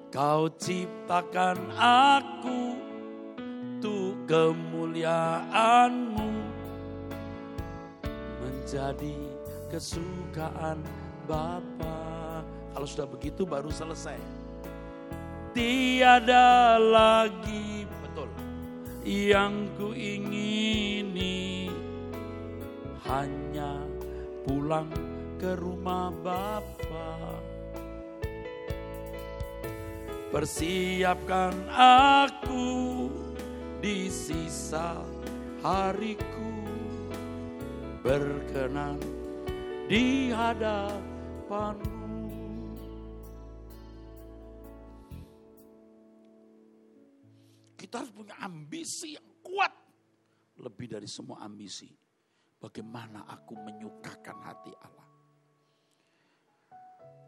Kau 0.10 0.50
ciptakan 0.58 1.70
aku 1.78 2.74
untuk 3.54 4.26
kemuliaanmu 4.26 6.34
menjadi 8.42 9.14
kesukaan 9.70 10.82
Bapa. 11.30 12.42
Kalau 12.74 12.90
sudah 12.90 13.06
begitu 13.06 13.46
baru 13.46 13.70
selesai. 13.70 14.18
Tiada 15.54 16.82
lagi 16.82 17.86
betul 18.02 18.34
yang 19.06 19.70
ku 19.78 19.94
ingini 19.94 21.70
hanya 23.06 23.78
pulang 24.42 24.90
ke 25.38 25.54
rumah 25.54 26.10
Bapak 26.26 26.79
Persiapkan 30.30 31.58
aku 31.74 33.10
di 33.82 34.14
sisa 34.14 35.02
hariku 35.66 36.54
berkenan 38.06 39.02
di 39.90 40.30
hadapanmu. 40.30 41.98
Kita 47.74 48.06
harus 48.06 48.14
punya 48.14 48.38
ambisi 48.46 49.18
yang 49.18 49.26
kuat. 49.42 49.74
Lebih 50.62 50.94
dari 50.94 51.10
semua 51.10 51.42
ambisi. 51.42 51.90
Bagaimana 52.62 53.26
aku 53.26 53.58
menyukakan 53.58 54.38
hati 54.46 54.78
Allah. 54.78 55.09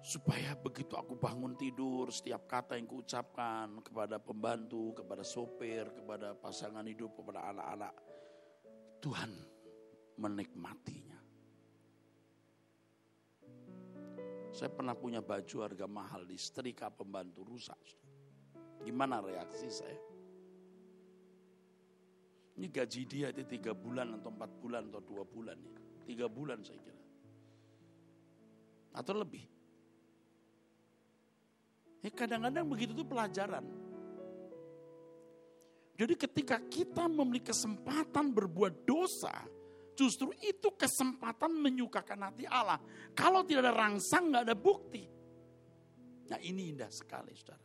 Supaya 0.01 0.57
begitu 0.57 0.97
aku 0.97 1.13
bangun 1.13 1.53
tidur, 1.53 2.09
setiap 2.09 2.49
kata 2.49 2.73
yang 2.73 2.89
kuucapkan 2.89 3.85
kepada 3.85 4.17
pembantu, 4.17 4.97
kepada 4.97 5.21
sopir, 5.21 5.93
kepada 5.93 6.33
pasangan 6.33 6.81
hidup, 6.89 7.13
kepada 7.13 7.53
anak-anak. 7.53 7.93
Tuhan 8.97 9.31
menikmatinya. 10.17 11.21
Saya 14.51 14.73
pernah 14.73 14.97
punya 14.97 15.21
baju 15.21 15.57
harga 15.63 15.85
mahal 15.85 16.25
di 16.25 16.35
setrika 16.35 16.89
pembantu 16.89 17.45
rusak. 17.45 17.79
Gimana 18.81 19.21
reaksi 19.21 19.69
saya? 19.69 20.01
Ini 22.57 22.67
gaji 22.67 23.01
dia 23.05 23.29
itu 23.29 23.45
tiga 23.47 23.71
bulan 23.77 24.17
atau 24.17 24.33
empat 24.33 24.51
bulan 24.59 24.89
atau 24.89 25.01
dua 25.05 25.23
bulan 25.23 25.57
ya. 25.61 25.77
Tiga 26.09 26.25
bulan 26.25 26.65
saya 26.65 26.81
kira. 26.81 27.01
Atau 28.91 29.15
lebih. 29.15 29.60
Ya 32.01 32.09
kadang-kadang 32.09 32.65
begitu 32.65 32.97
itu 32.97 33.05
pelajaran. 33.05 33.61
Jadi 36.01 36.17
ketika 36.17 36.57
kita 36.65 37.05
memiliki 37.05 37.53
kesempatan 37.53 38.33
berbuat 38.33 38.89
dosa, 38.89 39.45
justru 39.93 40.33
itu 40.41 40.73
kesempatan 40.73 41.53
menyukakan 41.53 42.25
hati 42.25 42.49
Allah. 42.49 42.81
Kalau 43.13 43.45
tidak 43.45 43.69
ada 43.69 43.73
rangsang, 43.85 44.33
nggak 44.33 44.49
ada 44.49 44.57
bukti. 44.57 45.05
Nah 46.25 46.41
ini 46.41 46.73
indah 46.73 46.89
sekali 46.89 47.37
saudara. 47.37 47.61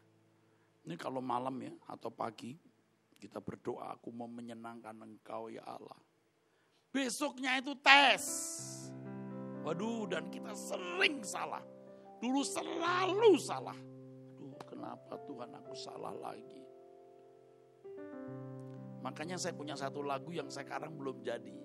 Ini 0.85 0.95
kalau 1.01 1.25
malam 1.25 1.57
ya 1.65 1.73
atau 1.89 2.13
pagi, 2.13 2.53
kita 3.17 3.41
berdoa, 3.41 3.97
aku 3.97 4.13
mau 4.13 4.29
menyenangkan 4.29 5.01
engkau 5.01 5.49
ya 5.49 5.65
Allah. 5.65 5.97
Besoknya 6.93 7.57
itu 7.57 7.73
tes. 7.81 8.25
Waduh 9.65 10.13
dan 10.13 10.29
kita 10.29 10.53
sering 10.53 11.25
salah. 11.25 11.65
Dulu 12.21 12.45
selalu 12.45 13.33
salah 13.41 13.96
kenapa 14.87 15.19
Tuhan 15.27 15.51
aku 15.51 15.75
salah 15.75 16.15
lagi. 16.15 16.63
Makanya 19.03 19.35
saya 19.35 19.51
punya 19.51 19.75
satu 19.75 19.99
lagu 19.99 20.31
yang 20.31 20.47
sekarang 20.47 20.95
belum 20.95 21.27
jadi. 21.27 21.59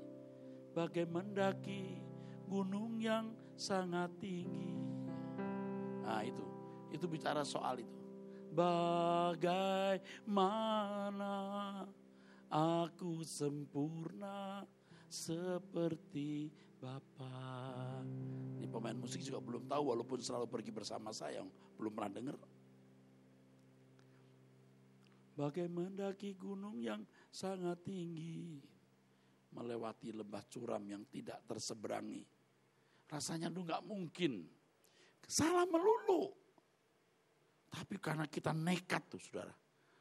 Bagai 0.74 1.06
mendaki 1.06 2.02
gunung 2.50 2.98
yang 2.98 3.38
sangat 3.54 4.10
tinggi. 4.18 4.74
Nah 6.02 6.26
itu, 6.26 6.42
itu 6.90 7.06
bicara 7.06 7.46
soal 7.46 7.86
itu. 7.86 8.02
Bagaimana 8.58 9.86
aku 12.50 13.22
sempurna 13.22 14.66
seperti 15.06 16.50
Bapa. 16.82 18.02
Ini 18.58 18.66
pemain 18.66 18.98
musik 18.98 19.22
juga 19.22 19.38
belum 19.38 19.70
tahu 19.70 19.94
walaupun 19.94 20.18
selalu 20.18 20.50
pergi 20.50 20.74
bersama 20.74 21.14
saya, 21.14 21.46
belum 21.78 21.94
pernah 21.94 22.18
dengar. 22.18 22.42
Bagai 25.32 25.72
mendaki 25.72 26.36
gunung 26.36 26.80
yang 26.80 27.04
sangat 27.32 27.80
tinggi. 27.88 28.60
Melewati 29.52 30.16
lembah 30.16 30.44
curam 30.48 30.84
yang 30.88 31.04
tidak 31.12 31.44
terseberangi. 31.48 32.24
Rasanya 33.12 33.52
itu 33.52 33.62
nggak 33.68 33.84
mungkin. 33.84 34.48
Salah 35.28 35.68
melulu. 35.68 36.32
Tapi 37.72 37.96
karena 38.00 38.28
kita 38.28 38.56
nekat 38.56 39.04
tuh 39.12 39.20
saudara. 39.20 39.52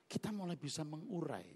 Kita 0.07 0.31
mulai 0.35 0.59
bisa 0.59 0.83
mengurai. 0.87 1.47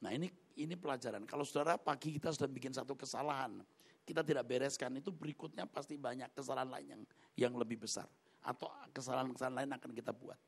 Nah 0.00 0.12
ini 0.12 0.28
ini 0.56 0.76
pelajaran. 0.76 1.24
Kalau 1.28 1.44
saudara 1.44 1.76
pagi 1.76 2.16
kita 2.16 2.32
sudah 2.32 2.48
bikin 2.48 2.72
satu 2.72 2.96
kesalahan. 2.96 3.60
Kita 4.04 4.24
tidak 4.24 4.48
bereskan 4.48 4.96
itu 4.96 5.12
berikutnya 5.12 5.68
pasti 5.68 5.94
banyak 5.94 6.32
kesalahan 6.32 6.68
lain 6.72 6.86
yang, 6.88 7.02
yang 7.36 7.52
lebih 7.56 7.84
besar. 7.84 8.08
Atau 8.40 8.72
kesalahan-kesalahan 8.96 9.56
lain 9.64 9.70
akan 9.76 9.90
kita 9.92 10.12
buat. 10.16 10.40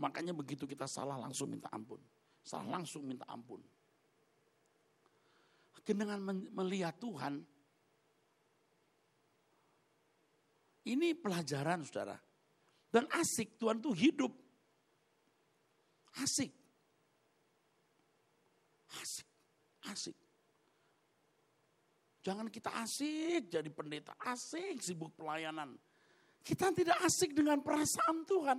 Makanya 0.00 0.32
begitu 0.32 0.64
kita 0.64 0.88
salah 0.88 1.20
langsung 1.20 1.52
minta 1.52 1.68
ampun. 1.68 2.00
Salah 2.40 2.80
langsung 2.80 3.04
minta 3.04 3.28
ampun. 3.28 3.60
Dengan 5.84 6.22
melihat 6.54 6.96
Tuhan, 6.96 7.44
ini 10.88 11.12
pelajaran 11.12 11.84
saudara. 11.84 12.16
Dan 12.88 13.04
asik, 13.12 13.60
Tuhan 13.60 13.78
tuh 13.78 13.92
hidup. 13.92 14.32
Asik. 16.16 16.50
Asik. 18.96 19.28
Asik. 19.86 20.16
Jangan 22.20 22.52
kita 22.52 22.68
asik 22.84 23.48
jadi 23.48 23.70
pendeta, 23.72 24.12
asik 24.28 24.80
sibuk 24.84 25.16
pelayanan. 25.16 25.72
Kita 26.44 26.72
tidak 26.72 27.00
asik 27.04 27.32
dengan 27.32 27.64
perasaan 27.64 28.28
Tuhan. 28.28 28.58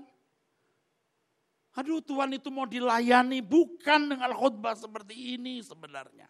Aduh 1.71 2.03
Tuhan 2.03 2.35
itu 2.35 2.51
mau 2.51 2.67
dilayani 2.67 3.39
bukan 3.39 4.11
dengan 4.11 4.31
khutbah 4.35 4.75
seperti 4.75 5.39
ini 5.39 5.63
sebenarnya. 5.63 6.27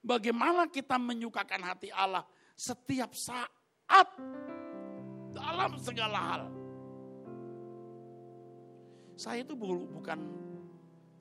Bagaimana 0.00 0.64
kita 0.72 0.96
menyukakan 0.96 1.60
hati 1.60 1.92
Allah 1.92 2.24
setiap 2.56 3.12
saat 3.12 4.08
dalam 5.36 5.76
segala 5.76 6.18
hal. 6.18 6.42
Saya 9.20 9.44
itu 9.44 9.52
bukan 9.52 10.16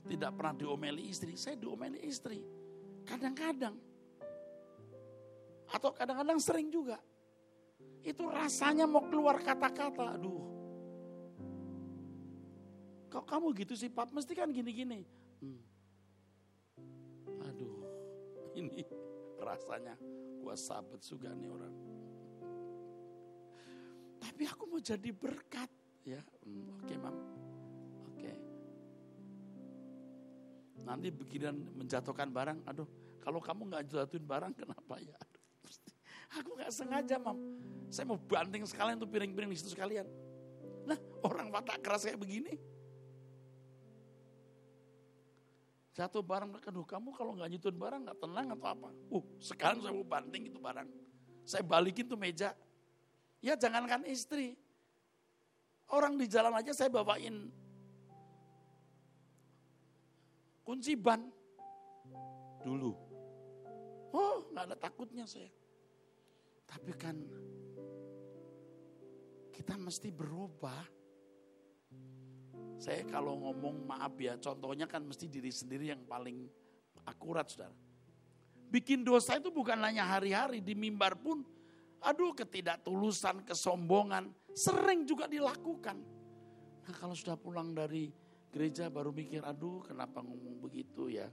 tidak 0.08 0.32
pernah 0.40 0.56
diomeli 0.56 1.12
istri, 1.12 1.36
saya 1.36 1.60
diomeli 1.60 2.00
istri. 2.08 2.40
Kadang-kadang. 3.04 3.76
Atau 5.70 5.92
kadang-kadang 5.92 6.40
sering 6.40 6.72
juga. 6.72 6.96
Itu 8.00 8.32
rasanya 8.32 8.88
mau 8.88 9.04
keluar 9.12 9.44
kata-kata, 9.44 10.16
aduh. 10.16 10.59
Kok 13.10 13.26
kamu 13.26 13.48
gitu 13.58 13.74
sih 13.74 13.90
Pak? 13.90 14.14
Mesti 14.14 14.38
kan 14.38 14.54
gini-gini. 14.54 15.02
Hmm. 15.42 15.60
Aduh, 17.50 17.74
ini 18.60 18.86
rasanya 19.42 19.98
gua 20.40 20.54
sahabat 20.54 21.02
juga 21.02 21.34
nih 21.34 21.50
orang. 21.50 21.74
Tapi 24.22 24.44
aku 24.46 24.64
mau 24.70 24.78
jadi 24.78 25.10
berkat 25.10 25.72
ya. 26.06 26.22
Hmm, 26.46 26.70
Oke, 26.78 26.86
okay, 26.86 26.98
Mam. 27.02 27.16
Oke. 27.18 28.22
Okay. 28.22 28.38
Nanti 30.86 31.08
beginian 31.10 31.58
menjatuhkan 31.76 32.30
barang, 32.30 32.62
aduh, 32.70 32.88
kalau 33.20 33.42
kamu 33.42 33.74
nggak 33.74 33.84
jatuhin 33.90 34.24
barang 34.24 34.54
kenapa 34.62 34.96
ya? 35.02 35.18
Aduh, 35.18 35.44
aku 36.38 36.50
nggak 36.62 36.72
sengaja, 36.72 37.16
Mam. 37.18 37.38
Saya 37.90 38.06
mau 38.06 38.22
banting 38.22 38.70
sekalian 38.70 39.02
tuh 39.02 39.10
piring-piring 39.10 39.50
di 39.50 39.58
situ 39.58 39.74
sekalian. 39.74 40.06
Nah, 40.86 40.98
orang 41.26 41.50
watak 41.50 41.82
keras 41.82 42.06
kayak 42.06 42.22
begini. 42.22 42.54
Jatuh 46.00 46.24
barang, 46.24 46.64
aduh 46.64 46.88
kamu 46.88 47.12
kalau 47.12 47.36
nggak 47.36 47.52
nyetun 47.52 47.76
barang 47.76 48.08
nggak 48.08 48.20
tenang 48.24 48.48
atau 48.56 48.68
apa? 48.72 48.88
Uh, 49.12 49.20
sekarang 49.44 49.84
saya 49.84 49.92
mau 49.92 50.08
banting 50.08 50.48
itu 50.48 50.56
barang. 50.56 50.88
Saya 51.44 51.60
balikin 51.60 52.08
tuh 52.08 52.16
meja. 52.16 52.56
Ya 53.44 53.60
jangankan 53.60 54.08
istri. 54.08 54.56
Orang 55.92 56.16
di 56.16 56.24
jalan 56.32 56.56
aja 56.56 56.72
saya 56.72 56.88
bawain 56.88 57.52
kunci 60.64 60.96
ban. 60.96 61.20
Dulu. 62.64 62.96
Oh, 64.16 64.48
nggak 64.56 64.72
ada 64.72 64.76
takutnya 64.80 65.28
saya. 65.28 65.52
Tapi 66.64 66.96
kan 66.96 67.20
kita 69.52 69.76
mesti 69.76 70.16
berubah. 70.16 70.99
Saya 72.80 73.04
kalau 73.12 73.36
ngomong 73.36 73.84
maaf 73.84 74.16
ya, 74.16 74.40
contohnya 74.40 74.88
kan 74.88 75.04
mesti 75.04 75.28
diri 75.28 75.52
sendiri 75.52 75.92
yang 75.92 76.00
paling 76.08 76.48
akurat 77.04 77.44
saudara. 77.52 77.76
Bikin 78.72 79.04
dosa 79.04 79.36
itu 79.36 79.52
bukan 79.52 79.76
hanya 79.84 80.08
hari-hari, 80.08 80.64
di 80.64 80.80
mimbar 80.80 81.20
pun 81.20 81.44
aduh 82.00 82.32
ketidaktulusan, 82.32 83.44
kesombongan, 83.44 84.32
sering 84.56 85.04
juga 85.04 85.28
dilakukan. 85.28 86.00
Nah 86.88 86.96
kalau 86.96 87.12
sudah 87.12 87.36
pulang 87.36 87.76
dari 87.76 88.08
gereja 88.48 88.88
baru 88.88 89.12
mikir, 89.12 89.44
aduh 89.44 89.84
kenapa 89.84 90.24
ngomong 90.24 90.64
begitu 90.64 91.12
ya. 91.12 91.28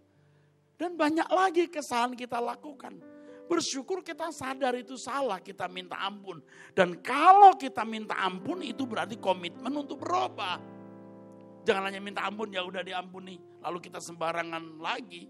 Dan 0.75 0.99
banyak 0.99 1.31
lagi 1.31 1.71
kesalahan 1.71 2.19
kita 2.19 2.43
lakukan. 2.43 2.99
Bersyukur 3.47 4.03
kita 4.03 4.35
sadar 4.35 4.75
itu 4.75 4.99
salah, 4.99 5.39
kita 5.39 5.71
minta 5.71 5.95
ampun. 6.03 6.43
Dan 6.75 6.99
kalau 6.99 7.55
kita 7.55 7.87
minta 7.87 8.19
ampun 8.19 8.67
itu 8.67 8.83
berarti 8.83 9.15
komitmen 9.23 9.71
untuk 9.71 10.03
berubah. 10.03 10.76
Jangan 11.67 11.91
hanya 11.91 11.99
minta 11.99 12.23
ampun, 12.23 12.55
ya 12.55 12.63
udah 12.63 12.87
diampuni. 12.87 13.43
Lalu 13.59 13.79
kita 13.83 13.99
sembarangan 13.99 14.79
lagi. 14.79 15.27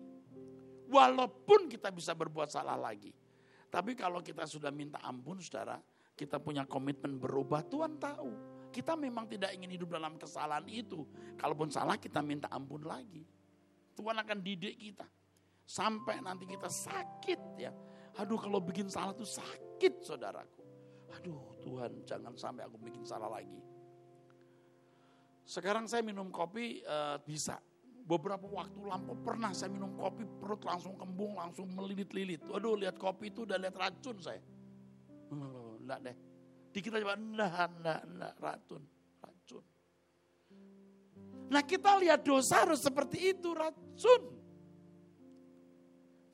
Walaupun 0.87 1.72
kita 1.72 1.88
bisa 1.88 2.12
berbuat 2.12 2.53
salah 2.53 2.77
lagi. 2.77 3.11
Tapi 3.72 3.96
kalau 3.96 4.20
kita 4.20 4.44
sudah 4.44 4.68
minta 4.68 5.01
ampun 5.01 5.40
saudara, 5.40 5.81
kita 6.12 6.37
punya 6.37 6.68
komitmen 6.68 7.16
berubah, 7.16 7.64
Tuhan 7.64 7.96
tahu. 7.96 8.31
Kita 8.68 8.92
memang 8.92 9.25
tidak 9.25 9.57
ingin 9.57 9.72
hidup 9.72 9.96
dalam 9.96 10.20
kesalahan 10.20 10.68
itu. 10.68 11.09
Kalaupun 11.40 11.72
salah 11.72 11.96
kita 11.96 12.20
minta 12.20 12.53
ampun 12.53 12.85
lagi. 12.85 13.25
Tuhan 13.96 14.20
akan 14.20 14.38
didik 14.44 14.77
kita. 14.77 15.09
Sampai 15.66 16.22
nanti 16.22 16.46
kita 16.46 16.70
sakit 16.70 17.40
ya 17.59 17.75
Aduh 18.16 18.40
kalau 18.40 18.64
bikin 18.64 18.88
salah 18.88 19.12
tuh 19.12 19.29
sakit 19.29 20.01
saudaraku. 20.01 20.64
Aduh 21.20 21.61
Tuhan 21.61 22.01
jangan 22.09 22.33
sampai 22.33 22.64
aku 22.64 22.81
bikin 22.81 23.05
salah 23.05 23.29
lagi. 23.29 23.61
Sekarang 25.46 25.87
saya 25.87 26.02
minum 26.02 26.28
kopi 26.35 26.82
uh, 26.82 27.22
bisa. 27.22 27.62
Beberapa 28.06 28.46
waktu 28.46 28.78
lampau 28.87 29.18
pernah 29.18 29.50
saya 29.50 29.70
minum 29.70 29.94
kopi 29.98 30.26
perut 30.38 30.62
langsung 30.62 30.94
kembung, 30.94 31.38
langsung 31.38 31.66
melilit-lilit. 31.74 32.42
Waduh 32.46 32.78
lihat 32.78 32.98
kopi 32.98 33.35
itu 33.35 33.46
udah 33.46 33.59
lihat 33.59 33.74
racun 33.78 34.18
saya. 34.18 34.42
enggak 35.82 35.98
deh. 36.02 36.16
Dikit 36.70 36.92
aja, 36.98 37.14
enggak, 37.14 37.70
enggak, 37.78 38.00
enggak, 38.04 38.35
racun, 38.42 38.82
racun. 39.22 39.64
Nah 41.46 41.62
kita 41.62 41.90
lihat 42.02 42.20
dosa 42.26 42.66
harus 42.66 42.82
seperti 42.82 43.35
itu, 43.35 43.50
racun 43.54 44.37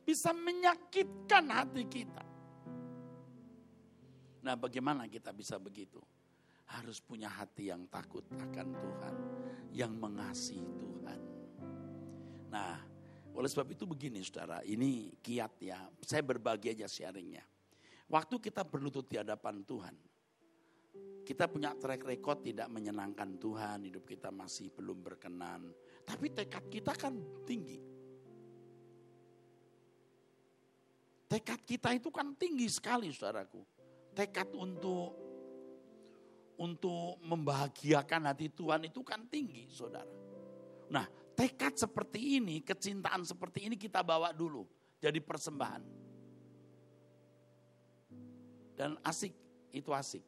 bisa 0.03 0.35
menyakitkan 0.35 1.46
hati 1.48 1.87
kita. 1.87 2.25
Nah, 4.42 4.59
bagaimana 4.59 5.07
kita 5.07 5.31
bisa 5.31 5.55
begitu? 5.57 6.03
Harus 6.66 7.03
punya 7.03 7.29
hati 7.29 7.68
yang 7.68 7.85
takut 7.90 8.25
akan 8.33 8.68
Tuhan, 8.75 9.14
yang 9.75 9.92
mengasihi 9.96 10.70
Tuhan. 10.81 11.20
Nah, 12.48 12.77
oleh 13.33 13.48
sebab 13.48 13.72
itu 13.72 13.88
begini 13.88 14.20
saudara, 14.20 14.61
ini 14.64 15.12
kiat 15.20 15.53
ya, 15.64 15.88
saya 16.05 16.20
berbagi 16.20 16.72
aja 16.72 16.85
sharingnya. 16.85 17.44
Waktu 18.12 18.37
kita 18.44 18.61
berlutut 18.68 19.09
di 19.09 19.16
hadapan 19.16 19.64
Tuhan, 19.64 19.96
kita 21.25 21.48
punya 21.48 21.72
track 21.72 22.05
record 22.05 22.44
tidak 22.44 22.68
menyenangkan 22.68 23.40
Tuhan, 23.40 23.88
hidup 23.88 24.05
kita 24.05 24.29
masih 24.29 24.68
belum 24.75 25.01
berkenan. 25.01 25.72
Tapi 26.05 26.29
tekad 26.29 26.68
kita 26.68 26.92
kan 26.92 27.16
tinggi. 27.48 27.81
Tekad 31.25 31.64
kita 31.64 31.96
itu 31.96 32.12
kan 32.12 32.37
tinggi 32.37 32.68
sekali 32.68 33.09
saudaraku. 33.09 33.64
Tekad 34.12 34.53
untuk 34.53 35.32
untuk 36.61 37.21
membahagiakan 37.25 38.29
hati 38.29 38.53
Tuhan 38.53 38.88
itu 38.88 39.01
kan 39.01 39.25
tinggi 39.29 39.69
saudara. 39.73 40.09
Nah 40.93 41.07
tekad 41.33 41.75
seperti 41.77 42.38
ini, 42.38 42.61
kecintaan 42.61 43.25
seperti 43.25 43.69
ini 43.71 43.77
kita 43.81 44.05
bawa 44.05 44.31
dulu. 44.31 44.69
Jadi 45.03 45.19
persembahan. 45.19 45.83
Dan 48.77 48.97
asik, 49.03 49.35
itu 49.75 49.91
asik. 49.91 50.25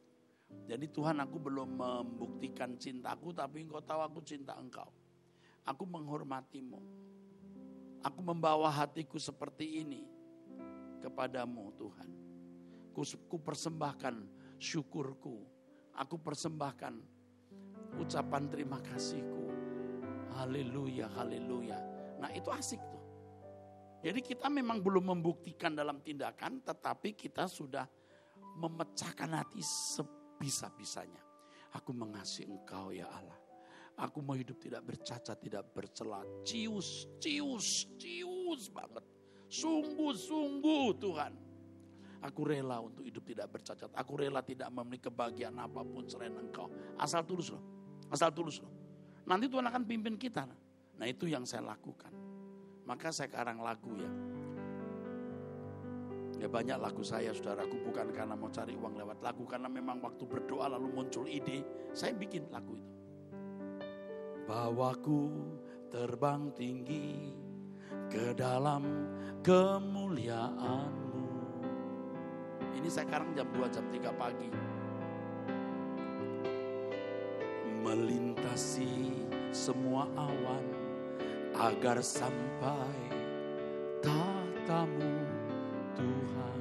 Jadi 0.65 0.87
Tuhan 0.89 1.19
aku 1.19 1.37
belum 1.43 1.77
membuktikan 1.77 2.79
cintaku 2.79 3.35
tapi 3.35 3.67
engkau 3.67 3.83
tahu 3.83 4.01
aku 4.01 4.21
cinta 4.23 4.55
engkau. 4.57 4.89
Aku 5.65 5.85
menghormatimu. 5.89 6.81
Aku 8.05 8.21
membawa 8.21 8.69
hatiku 8.69 9.17
seperti 9.17 9.81
ini 9.81 10.05
kepadamu 11.01 11.73
Tuhan. 11.77 12.09
Ku, 12.93 13.37
persembahkan 13.41 14.25
syukurku. 14.61 15.54
Aku 15.95 16.19
persembahkan 16.19 16.95
ucapan 18.03 18.51
terima 18.51 18.83
kasihku. 18.83 19.47
Haleluya, 20.35 21.07
haleluya. 21.15 21.79
Nah 22.19 22.31
itu 22.35 22.51
asik 22.51 22.83
tuh. 22.91 23.03
Jadi 24.05 24.21
kita 24.21 24.51
memang 24.51 24.83
belum 24.83 25.17
membuktikan 25.17 25.73
dalam 25.73 26.03
tindakan, 26.03 26.61
tetapi 26.61 27.17
kita 27.17 27.49
sudah 27.49 27.87
memecahkan 28.59 29.31
hati 29.33 29.63
sebisa-bisanya. 29.63 31.23
Aku 31.73 31.97
mengasihi 31.97 32.51
engkau 32.51 32.93
ya 32.93 33.09
Allah. 33.09 33.39
Aku 33.95 34.19
mau 34.21 34.35
hidup 34.35 34.59
tidak 34.59 34.83
bercacat, 34.83 35.39
tidak 35.39 35.71
bercela. 35.71 36.27
Cius, 36.43 37.07
cius, 37.23 37.87
cius 37.95 38.67
banget. 38.75 39.07
Sungguh-sungguh 39.47 40.99
Tuhan. 40.99 41.33
Aku 42.25 42.49
rela 42.49 42.81
untuk 42.81 43.05
hidup 43.05 43.21
tidak 43.29 43.53
bercacat. 43.53 43.93
Aku 43.93 44.17
rela 44.17 44.41
tidak 44.41 44.73
memiliki 44.73 45.13
kebahagiaan 45.13 45.61
apa 45.61 45.85
pun 45.85 46.09
selain 46.09 46.33
engkau. 46.33 46.73
Asal 46.97 47.21
tulus 47.29 47.53
loh. 47.53 47.61
Asal 48.09 48.33
tulus 48.33 48.65
loh. 48.65 48.73
Nanti 49.29 49.45
Tuhan 49.45 49.69
akan 49.69 49.85
pimpin 49.85 50.17
kita. 50.17 50.49
Nah 50.97 51.05
itu 51.05 51.29
yang 51.29 51.45
saya 51.45 51.69
lakukan. 51.69 52.09
Maka 52.89 53.13
saya 53.13 53.29
karang 53.29 53.61
lagu 53.61 53.93
ya. 54.01 54.13
Ya 56.41 56.49
banyak 56.49 56.81
lagu 56.81 57.05
saya 57.05 57.33
saudaraku 57.37 57.93
bukan 57.93 58.09
karena 58.13 58.33
mau 58.33 58.49
cari 58.49 58.73
uang 58.73 58.97
lewat 59.05 59.21
lagu. 59.21 59.45
Karena 59.45 59.69
memang 59.69 60.01
waktu 60.01 60.25
berdoa 60.25 60.73
lalu 60.73 60.97
muncul 60.97 61.29
ide. 61.29 61.61
Saya 61.93 62.17
bikin 62.17 62.49
lagu 62.49 62.73
itu. 62.73 62.93
Bawaku 64.49 65.29
terbang 65.93 66.53
tinggi 66.57 67.37
ke 68.09 68.33
dalam 68.33 68.85
kemuliaanmu. 69.45 71.04
Ini 72.85 72.93
sekarang 72.93 73.33
jam 73.33 73.49
2, 73.49 73.65
jam 73.73 73.81
3 73.89 74.13
pagi. 74.13 74.53
Melintasi 77.81 79.25
semua 79.57 80.05
awan 80.13 80.69
agar 81.57 82.05
sampai 82.05 83.09
tatamu 84.05 85.17
Tuhan. 85.97 86.61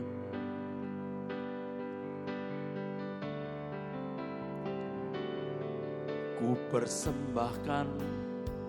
Ku 6.40 6.56
persembahkan 6.72 7.88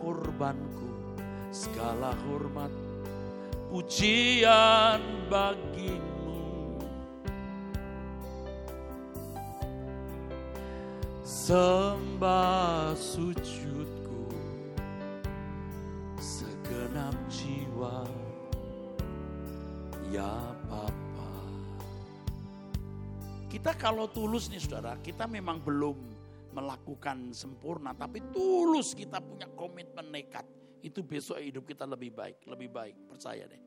korbanku 0.03 0.91
segala 1.55 2.19
hormat 2.27 2.75
pujian 3.71 4.99
bagimu 5.31 6.14
sembah 11.55 12.99
sujudku 12.99 14.27
segenap 16.19 17.15
jiwa 17.31 18.03
ya 20.11 20.35
Papa 20.67 21.31
kita 23.47 23.71
kalau 23.79 24.11
tulus 24.11 24.51
nih 24.51 24.59
saudara 24.59 24.99
kita 24.99 25.31
memang 25.31 25.63
belum 25.63 25.95
melakukan 26.59 27.31
sempurna 27.31 27.95
tapi 27.95 28.19
tulus 28.35 28.91
kita 28.99 29.23
punya 29.23 29.47
komitmen 29.55 30.11
nekat 30.11 30.51
itu 30.83 31.07
besok 31.07 31.39
hidup 31.39 31.71
kita 31.71 31.87
lebih 31.87 32.11
baik, 32.11 32.43
lebih 32.51 32.69
baik, 32.69 32.99
percaya 33.07 33.47
deh. 33.47 33.63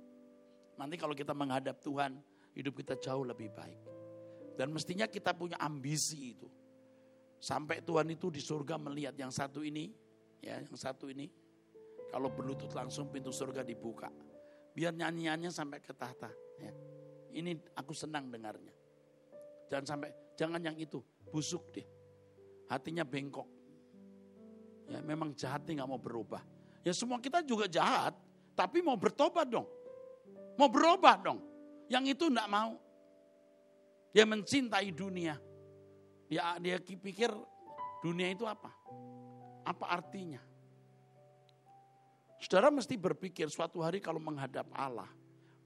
Nanti 0.75 0.99
kalau 0.99 1.17
kita 1.17 1.33
menghadap 1.33 1.81
Tuhan, 1.81 2.13
hidup 2.53 2.77
kita 2.77 2.93
jauh 2.93 3.25
lebih 3.25 3.49
baik. 3.57 3.79
Dan 4.53 4.69
mestinya 4.69 5.09
kita 5.09 5.33
punya 5.33 5.57
ambisi 5.57 6.37
itu. 6.37 6.45
Sampai 7.37 7.85
Tuhan 7.85 8.09
itu 8.09 8.33
di 8.33 8.41
surga 8.41 8.81
melihat 8.81 9.13
yang 9.13 9.29
satu 9.29 9.61
ini, 9.61 9.93
ya, 10.41 10.57
yang 10.57 10.77
satu 10.77 11.07
ini, 11.09 11.29
kalau 12.09 12.33
berlutut 12.33 12.73
langsung 12.73 13.13
pintu 13.13 13.29
surga 13.29 13.61
dibuka. 13.61 14.09
Biar 14.73 14.93
nyanyiannya 14.93 15.49
sampai 15.49 15.81
ke 15.81 15.93
tahta. 15.93 16.29
Ya. 16.61 16.73
Ini 17.37 17.77
aku 17.77 17.93
senang 17.93 18.29
dengarnya. 18.29 18.73
Jangan 19.69 19.85
sampai, 19.85 20.09
jangan 20.33 20.61
yang 20.61 20.77
itu, 20.77 21.01
busuk 21.29 21.69
deh. 21.73 21.85
Hatinya 22.69 23.05
bengkok. 23.05 23.45
Ya, 24.87 25.03
memang 25.03 25.35
jahatnya 25.35 25.83
nggak 25.83 25.89
mau 25.91 25.99
berubah 25.99 26.39
Ya 26.87 26.95
semua 26.95 27.19
kita 27.19 27.43
juga 27.43 27.67
jahat, 27.67 28.15
tapi 28.55 28.79
mau 28.79 28.95
bertobat 28.95 29.43
dong. 29.43 29.67
Mau 30.55 30.71
berubah 30.71 31.19
dong. 31.19 31.43
Yang 31.91 32.15
itu 32.15 32.31
enggak 32.31 32.47
mau. 32.47 32.79
Dia 34.15 34.23
mencintai 34.23 34.87
dunia. 34.95 35.35
Dia, 36.27 36.59
dia 36.59 36.75
pikir 36.79 37.31
dunia 38.03 38.27
itu 38.31 38.43
apa? 38.43 38.71
Apa 39.63 39.95
artinya? 39.99 40.43
Saudara 42.37 42.69
mesti 42.69 42.93
berpikir 42.99 43.49
suatu 43.49 43.81
hari 43.81 43.97
kalau 44.03 44.21
menghadap 44.21 44.67
Allah. 44.75 45.09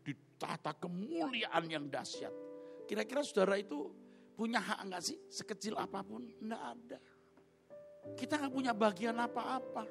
Di 0.02 0.16
tata 0.40 0.74
kemuliaan 0.74 1.68
yang 1.68 1.86
dahsyat. 1.92 2.34
Kira-kira 2.88 3.22
saudara 3.22 3.60
itu 3.60 3.92
punya 4.38 4.62
hak 4.62 4.80
enggak 4.88 5.04
sih? 5.04 5.18
Sekecil 5.28 5.76
apa 5.78 6.02
pun? 6.02 6.26
Enggak 6.40 6.64
ada. 6.64 7.00
Kita 8.18 8.40
enggak 8.40 8.54
punya 8.54 8.74
bagian 8.74 9.18
apa-apa. 9.20 9.86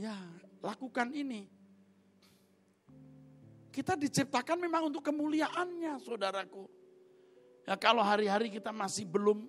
Ya, 0.00 0.16
lakukan 0.58 1.14
ini. 1.14 1.46
Kita 3.72 3.96
diciptakan 3.96 4.60
memang 4.60 4.92
untuk 4.92 5.00
kemuliaannya, 5.00 5.96
saudaraku. 6.04 6.68
Ya 7.64 7.72
kalau 7.80 8.04
hari-hari 8.04 8.52
kita 8.52 8.68
masih 8.68 9.08
belum, 9.08 9.48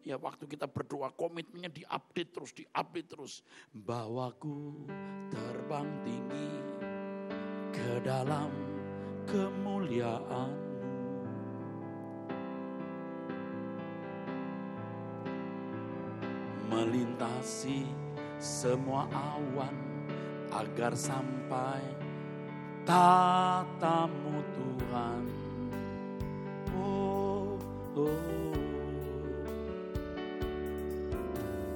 ya 0.00 0.16
waktu 0.16 0.48
kita 0.48 0.64
berdoa 0.64 1.12
komitmennya 1.12 1.68
diupdate 1.68 2.32
terus, 2.32 2.56
diupdate 2.56 3.08
terus. 3.12 3.44
Bawaku 3.76 4.88
terbang 5.28 5.84
tinggi 6.00 6.50
ke 7.76 8.00
dalam 8.00 8.48
kemuliaan. 9.28 10.50
Melintasi 16.72 17.84
semua 18.40 19.04
awan 19.12 19.76
agar 20.56 20.96
sampai 20.96 22.07
tatamu 22.88 24.40
Tuhan. 24.56 25.22
Oh, 26.72 27.60
oh. 28.00 28.56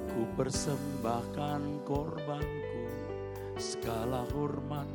Ku 0.09 0.21
persembahkan 0.33 1.85
korbanku, 1.85 2.85
segala 3.61 4.25
hormat, 4.33 4.89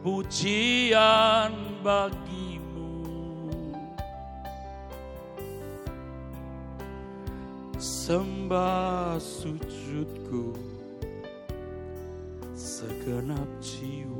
pujian 0.00 1.52
bagimu. 1.84 2.96
Sembah 7.76 9.20
sujudku 9.20 10.56
segenap 12.56 13.48
jiwa 13.60 14.19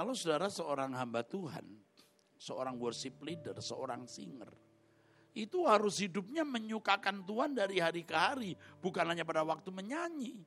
kalau 0.00 0.16
saudara 0.16 0.48
seorang 0.48 0.96
hamba 0.96 1.20
Tuhan, 1.20 1.68
seorang 2.40 2.80
worship 2.80 3.20
leader, 3.20 3.60
seorang 3.60 4.08
singer, 4.08 4.48
itu 5.36 5.68
harus 5.68 6.00
hidupnya 6.00 6.40
menyukakan 6.40 7.20
Tuhan 7.28 7.52
dari 7.52 7.84
hari 7.84 8.08
ke 8.08 8.16
hari, 8.16 8.56
bukan 8.80 9.12
hanya 9.12 9.28
pada 9.28 9.44
waktu 9.44 9.68
menyanyi. 9.68 10.40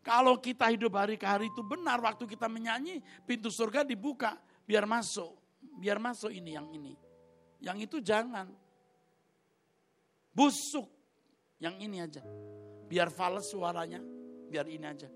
Kalau 0.00 0.40
kita 0.40 0.72
hidup 0.72 0.96
hari 0.96 1.20
ke 1.20 1.28
hari 1.28 1.52
itu 1.52 1.60
benar, 1.60 2.00
waktu 2.00 2.24
kita 2.24 2.48
menyanyi, 2.48 3.04
pintu 3.28 3.52
surga 3.52 3.84
dibuka, 3.84 4.40
biar 4.64 4.88
masuk 4.88 5.44
biar 5.78 5.98
masuk 5.98 6.30
ini 6.30 6.54
yang 6.54 6.68
ini. 6.70 6.94
Yang 7.62 7.78
itu 7.90 7.96
jangan. 8.04 8.50
Busuk. 10.34 10.90
Yang 11.62 11.74
ini 11.80 11.96
aja. 12.02 12.22
Biar 12.90 13.08
fals 13.08 13.48
suaranya. 13.48 14.02
Biar 14.50 14.66
ini 14.68 14.84
aja. 14.84 15.08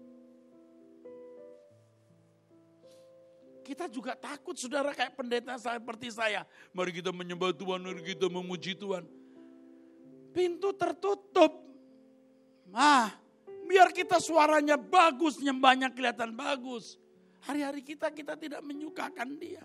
Kita 3.69 3.85
juga 3.85 4.17
takut 4.17 4.57
saudara 4.57 4.97
kayak 4.97 5.13
pendeta 5.13 5.53
seperti 5.61 6.09
saya. 6.09 6.49
Mari 6.73 7.05
kita 7.05 7.13
menyembah 7.13 7.53
Tuhan, 7.53 7.85
mari 7.85 8.01
kita 8.01 8.25
memuji 8.33 8.73
Tuhan. 8.73 9.05
Pintu 10.33 10.73
tertutup. 10.73 11.69
Ah, 12.73 13.13
biar 13.69 13.93
kita 13.93 14.17
suaranya 14.25 14.81
bagus, 14.81 15.37
nyembahnya 15.45 15.93
kelihatan 15.93 16.33
bagus. 16.33 16.97
Hari-hari 17.45 17.85
kita 17.85 18.09
kita 18.09 18.41
tidak 18.41 18.65
menyukakan 18.65 19.37
dia. 19.37 19.61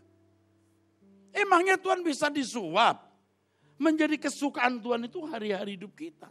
Emangnya 1.32 1.80
Tuhan 1.80 2.04
bisa 2.04 2.28
disuap? 2.28 3.08
Menjadi 3.80 4.20
kesukaan 4.20 4.84
Tuhan 4.84 5.08
itu 5.08 5.24
hari-hari 5.32 5.80
hidup 5.80 5.96
kita. 5.96 6.28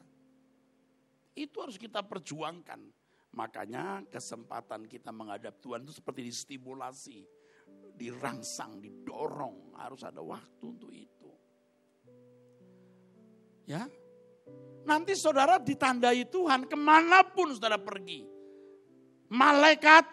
Itu 1.32 1.64
harus 1.64 1.80
kita 1.80 2.04
perjuangkan. 2.04 2.84
Makanya 3.32 4.04
kesempatan 4.12 4.84
kita 4.84 5.08
menghadap 5.08 5.56
Tuhan 5.64 5.88
itu 5.88 5.96
seperti 5.96 6.28
distimulasi, 6.28 7.24
dirangsang, 7.96 8.82
didorong. 8.82 9.74
Harus 9.78 10.02
ada 10.06 10.22
waktu 10.22 10.64
untuk 10.64 10.92
itu. 10.94 11.30
Ya, 13.66 13.86
Nanti 14.82 15.14
saudara 15.14 15.62
ditandai 15.62 16.26
Tuhan 16.26 16.66
ke 16.66 16.74
mana 16.74 17.22
pun 17.22 17.54
saudara 17.54 17.78
pergi. 17.78 18.26
Malaikat 19.30 20.04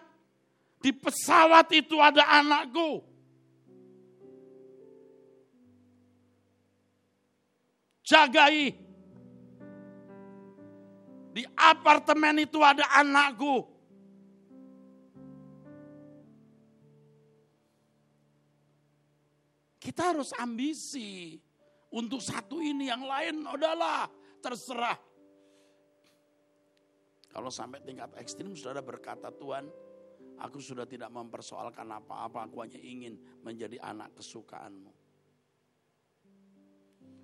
di 0.78 0.94
pesawat 0.94 1.66
itu 1.74 1.98
ada 1.98 2.22
anakku. 2.38 3.10
jagai. 8.10 8.74
Di 11.30 11.46
apartemen 11.54 12.42
itu 12.42 12.58
ada 12.58 12.82
anakku. 12.98 13.70
Kita 19.80 20.12
harus 20.12 20.36
ambisi 20.36 21.40
untuk 21.96 22.20
satu 22.20 22.60
ini 22.60 22.92
yang 22.92 23.00
lain 23.00 23.40
udahlah 23.48 24.06
terserah. 24.44 24.98
Kalau 27.30 27.48
sampai 27.48 27.80
tingkat 27.80 28.12
ekstrim 28.20 28.52
saudara 28.52 28.84
berkata 28.84 29.32
Tuhan, 29.32 29.64
aku 30.36 30.58
sudah 30.60 30.84
tidak 30.84 31.08
mempersoalkan 31.08 31.88
apa-apa, 31.88 32.44
aku 32.44 32.60
hanya 32.60 32.76
ingin 32.76 33.16
menjadi 33.40 33.80
anak 33.80 34.12
kesukaanmu. 34.20 34.92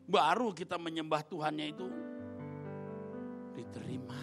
baru 0.07 0.55
kita 0.55 0.79
menyembah 0.79 1.27
Tuhannya 1.27 1.66
itu 1.66 1.87
diterima. 3.59 4.14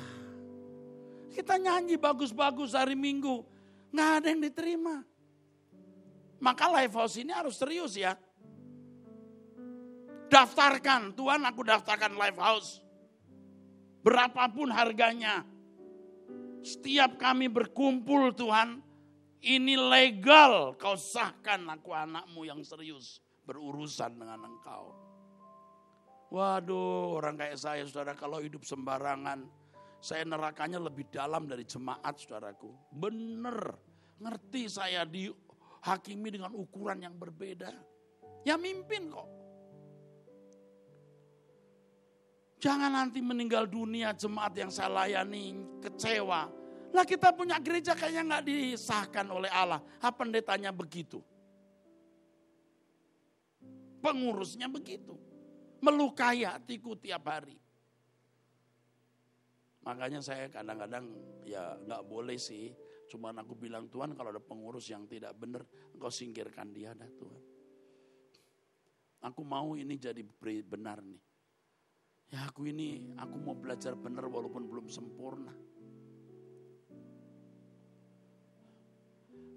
Kita 1.27 1.59
nyanyi 1.59 1.99
bagus-bagus 1.99 2.71
hari 2.71 2.95
Minggu, 2.95 3.43
nggak 3.91 4.09
ada 4.23 4.27
yang 4.31 4.41
diterima. 4.47 5.03
Maka 6.43 6.67
live 6.75 6.91
house 6.91 7.15
ini 7.15 7.31
harus 7.31 7.55
serius 7.55 7.95
ya. 7.95 8.19
Daftarkan, 10.27 11.15
Tuhan 11.15 11.39
aku 11.47 11.63
daftarkan 11.63 12.19
live 12.19 12.35
house. 12.35 12.83
Berapapun 14.03 14.67
harganya. 14.67 15.47
Setiap 16.59 17.15
kami 17.15 17.47
berkumpul 17.47 18.35
Tuhan, 18.35 18.83
ini 19.39 19.79
legal 19.79 20.75
kau 20.75 20.99
sahkan 20.99 21.63
aku 21.71 21.95
anakmu 21.95 22.43
yang 22.43 22.59
serius 22.63 23.23
berurusan 23.47 24.19
dengan 24.19 24.43
engkau. 24.43 24.91
Waduh, 26.27 27.19
orang 27.23 27.39
kayak 27.39 27.55
saya, 27.61 27.83
saudara, 27.87 28.17
kalau 28.17 28.41
hidup 28.43 28.65
sembarangan, 28.65 29.47
saya 30.03 30.27
nerakanya 30.27 30.81
lebih 30.81 31.07
dalam 31.07 31.47
dari 31.47 31.63
jemaat, 31.63 32.19
saudaraku. 32.19 32.73
Bener, 32.91 33.79
ngerti 34.17 34.67
saya 34.67 35.05
dihakimi 35.83 36.31
dengan 36.31 36.55
ukuran 36.55 37.03
yang 37.03 37.19
berbeda. 37.19 37.75
Ya 38.47 38.55
mimpin 38.55 39.11
kok. 39.11 39.27
Jangan 42.63 42.95
nanti 42.95 43.19
meninggal 43.19 43.67
dunia 43.67 44.15
jemaat 44.15 44.55
yang 44.55 44.71
saya 44.71 45.03
layani 45.03 45.67
kecewa. 45.83 46.47
Lah 46.95 47.03
kita 47.03 47.35
punya 47.35 47.59
gereja 47.59 47.91
kayaknya 47.91 48.23
nggak 48.23 48.45
disahkan 48.47 49.27
oleh 49.27 49.51
Allah. 49.51 49.83
Apa 49.99 50.23
pendetanya 50.23 50.71
begitu? 50.71 51.19
Pengurusnya 53.99 54.71
begitu 54.71 55.19
melukai 55.83 56.47
hatiku 56.47 56.95
tiap 56.95 57.27
hari. 57.27 57.59
Makanya 59.83 60.23
saya 60.23 60.47
kadang-kadang 60.47 61.11
ya 61.43 61.75
nggak 61.83 62.07
boleh 62.07 62.39
sih. 62.39 62.71
Cuman 63.13 63.37
aku 63.45 63.53
bilang 63.53 63.85
Tuhan 63.93 64.17
kalau 64.17 64.33
ada 64.33 64.41
pengurus 64.41 64.89
yang 64.89 65.05
tidak 65.05 65.37
benar, 65.37 65.61
engkau 65.93 66.09
singkirkan 66.09 66.73
dia 66.73 66.97
dah 66.97 67.05
Tuhan. 67.05 67.41
Aku 69.29 69.45
mau 69.45 69.77
ini 69.77 70.01
jadi 70.01 70.25
benar 70.65 70.97
nih. 71.05 71.21
Ya 72.33 72.49
aku 72.49 72.65
ini, 72.65 73.13
aku 73.13 73.37
mau 73.37 73.53
belajar 73.53 73.93
benar 73.93 74.25
walaupun 74.25 74.65
belum 74.65 74.89
sempurna. 74.89 75.53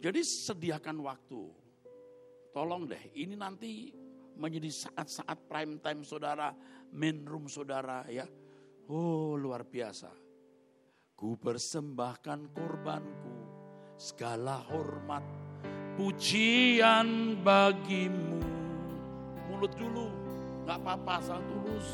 Jadi 0.04 0.20
sediakan 0.20 1.00
waktu. 1.00 1.40
Tolong 2.52 2.84
deh, 2.84 3.16
ini 3.16 3.40
nanti 3.40 3.88
menjadi 4.36 4.68
saat-saat 4.68 5.48
prime 5.48 5.80
time 5.80 6.04
saudara, 6.04 6.52
main 6.92 7.24
room 7.24 7.48
saudara 7.48 8.04
ya. 8.12 8.28
Oh 8.92 9.32
luar 9.40 9.64
biasa. 9.64 10.12
Ku 11.16 11.40
persembahkan 11.40 12.52
korbanku, 12.52 13.35
segala 13.96 14.60
hormat, 14.68 15.24
pujian 15.96 17.40
bagimu. 17.40 18.40
Mulut 19.48 19.72
dulu, 19.76 20.08
gak 20.68 20.80
apa-apa 20.84 21.12
asal 21.20 21.40
tulus. 21.48 21.88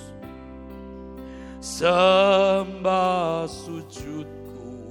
Sembah 1.62 3.46
sujudku, 3.46 4.90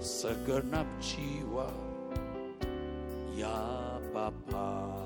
segenap 0.00 0.88
jiwa, 1.00 1.68
ya 3.36 3.60
Bapak 4.08 5.04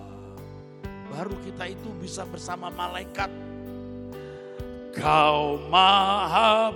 baru 1.19 1.35
kita 1.43 1.67
itu 1.73 1.91
bisa 1.99 2.23
bersama 2.29 2.71
malaikat. 2.71 3.27
Kau 4.95 5.59
maha 5.67 6.71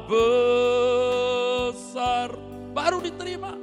besar, 1.71 2.31
baru 2.73 3.05
diterima. 3.05 3.55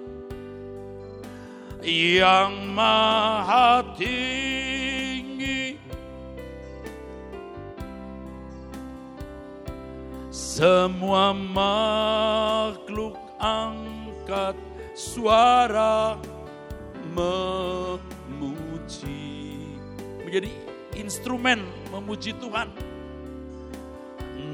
Yang 1.83 2.53
maha 2.75 3.81
tinggi, 3.97 5.79
semua 10.29 11.31
makhluk 11.31 13.15
angkat 13.39 14.59
suara 14.91 16.19
memuji 17.15 18.19
menjadi 20.27 20.51
instrumen 20.99 21.63
memuji 21.95 22.35
Tuhan. 22.37 22.67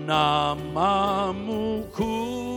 Namamu 0.06 1.90
kudus, 1.90 2.55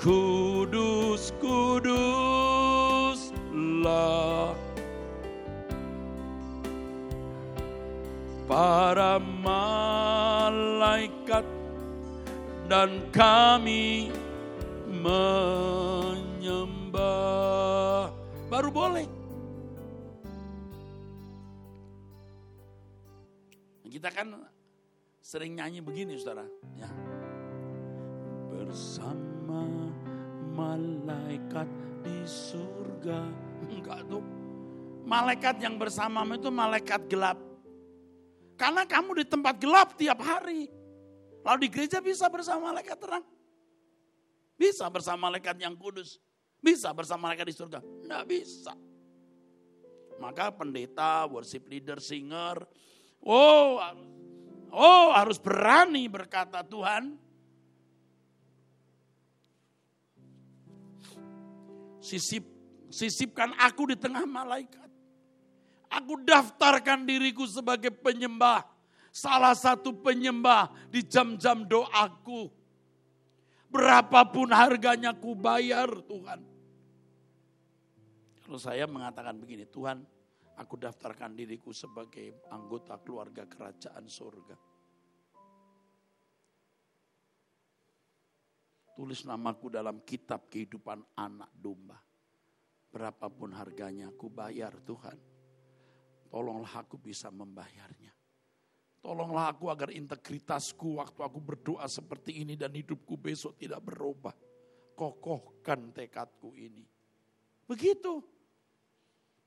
kudus, 0.00 1.28
kuduslah. 1.36 2.08
Para 8.48 9.22
malaikat 9.22 10.64
dan 12.66 12.98
kami 13.14 14.10
menyembah 14.90 16.10
baru 18.50 18.72
boleh. 18.74 19.06
Kita 23.90 24.10
kan 24.10 24.32
sering 25.20 25.60
nyanyi 25.60 25.84
begini 25.84 26.16
saudara. 26.18 26.48
Ya. 26.78 26.88
Bersama 28.50 29.89
malaikat 30.60 31.68
di 32.04 32.18
surga. 32.28 33.20
Enggak 33.64 34.04
tuh. 34.08 34.24
Malaikat 35.08 35.56
yang 35.64 35.80
bersamamu 35.80 36.36
itu 36.36 36.52
malaikat 36.52 37.08
gelap. 37.08 37.40
Karena 38.60 38.84
kamu 38.84 39.24
di 39.24 39.24
tempat 39.24 39.56
gelap 39.56 39.96
tiap 39.96 40.20
hari. 40.20 40.68
Lalu 41.40 41.58
di 41.66 41.68
gereja 41.72 42.04
bisa 42.04 42.28
bersama 42.28 42.70
malaikat 42.70 43.00
terang. 43.00 43.24
Bisa 44.60 44.84
bersama 44.92 45.32
malaikat 45.32 45.56
yang 45.56 45.72
kudus. 45.72 46.20
Bisa 46.60 46.92
bersama 46.92 47.32
mereka 47.32 47.48
di 47.48 47.56
surga? 47.56 47.80
Tidak 47.80 48.24
bisa. 48.28 48.76
Maka 50.20 50.52
pendeta, 50.52 51.24
worship 51.24 51.64
leader, 51.72 51.96
singer, 51.96 52.60
oh, 53.24 53.80
oh 54.68 55.06
harus 55.16 55.40
berani 55.40 56.04
berkata 56.12 56.60
Tuhan, 56.60 57.16
sisip, 62.00 62.42
sisipkan 62.88 63.54
aku 63.60 63.92
di 63.92 63.96
tengah 63.96 64.24
malaikat. 64.24 64.88
Aku 65.90 66.22
daftarkan 66.22 67.04
diriku 67.04 67.46
sebagai 67.46 67.90
penyembah. 67.92 68.62
Salah 69.10 69.58
satu 69.58 69.90
penyembah 69.90 70.70
di 70.88 71.02
jam-jam 71.02 71.66
doaku. 71.66 72.48
Berapapun 73.70 74.50
harganya 74.50 75.14
ku 75.14 75.34
bayar 75.34 75.90
Tuhan. 76.06 76.42
Lalu 78.46 78.58
saya 78.58 78.86
mengatakan 78.86 79.38
begini, 79.38 79.66
Tuhan 79.66 80.02
aku 80.58 80.74
daftarkan 80.74 81.38
diriku 81.38 81.70
sebagai 81.70 82.46
anggota 82.50 82.98
keluarga 82.98 83.46
kerajaan 83.46 84.06
surga. 84.10 84.69
Tulis 89.00 89.24
namaku 89.24 89.72
dalam 89.72 90.04
kitab 90.04 90.52
kehidupan 90.52 91.00
anak 91.16 91.48
domba. 91.56 91.96
Berapapun 92.92 93.48
harganya 93.56 94.12
aku 94.12 94.28
bayar 94.28 94.76
Tuhan. 94.84 95.16
Tolonglah 96.28 96.84
aku 96.84 97.00
bisa 97.00 97.32
membayarnya. 97.32 98.12
Tolonglah 99.00 99.56
aku 99.56 99.72
agar 99.72 99.88
integritasku 99.88 101.00
waktu 101.00 101.16
aku 101.24 101.40
berdoa 101.40 101.88
seperti 101.88 102.44
ini 102.44 102.60
dan 102.60 102.76
hidupku 102.76 103.16
besok 103.16 103.56
tidak 103.56 103.80
berubah. 103.88 104.36
Kokohkan 104.92 105.96
tekadku 105.96 106.52
ini. 106.60 106.84
Begitu. 107.64 108.20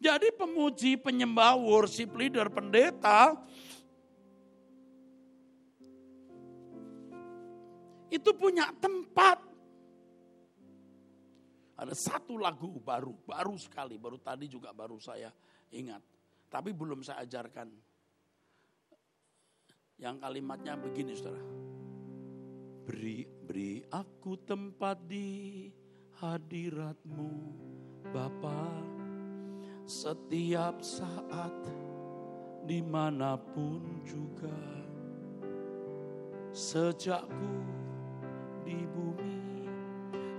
Jadi 0.02 0.34
pemuji, 0.34 0.98
penyembah, 0.98 1.62
worship 1.62 2.10
leader, 2.18 2.50
pendeta, 2.50 3.38
itu 8.14 8.30
punya 8.38 8.70
tempat. 8.78 9.42
Ada 11.74 11.98
satu 11.98 12.38
lagu 12.38 12.78
baru, 12.78 13.18
baru 13.26 13.58
sekali, 13.58 13.98
baru 13.98 14.22
tadi 14.22 14.46
juga 14.46 14.70
baru 14.70 15.02
saya 15.02 15.34
ingat. 15.74 16.06
Tapi 16.54 16.70
belum 16.70 17.02
saya 17.02 17.26
ajarkan. 17.26 17.74
Yang 19.98 20.16
kalimatnya 20.22 20.78
begini 20.78 21.18
saudara. 21.18 21.42
Beri, 22.86 23.26
beri 23.26 23.82
aku 23.90 24.38
tempat 24.46 25.02
di 25.10 25.72
hadiratmu 26.22 27.32
Bapak 28.14 28.86
setiap 29.90 30.78
saat 30.84 31.56
di 32.68 32.80
mana 32.84 33.36
pun 33.36 34.04
juga 34.04 34.56
sejakku 36.54 37.83
di 38.64 38.88
bumi 38.90 39.68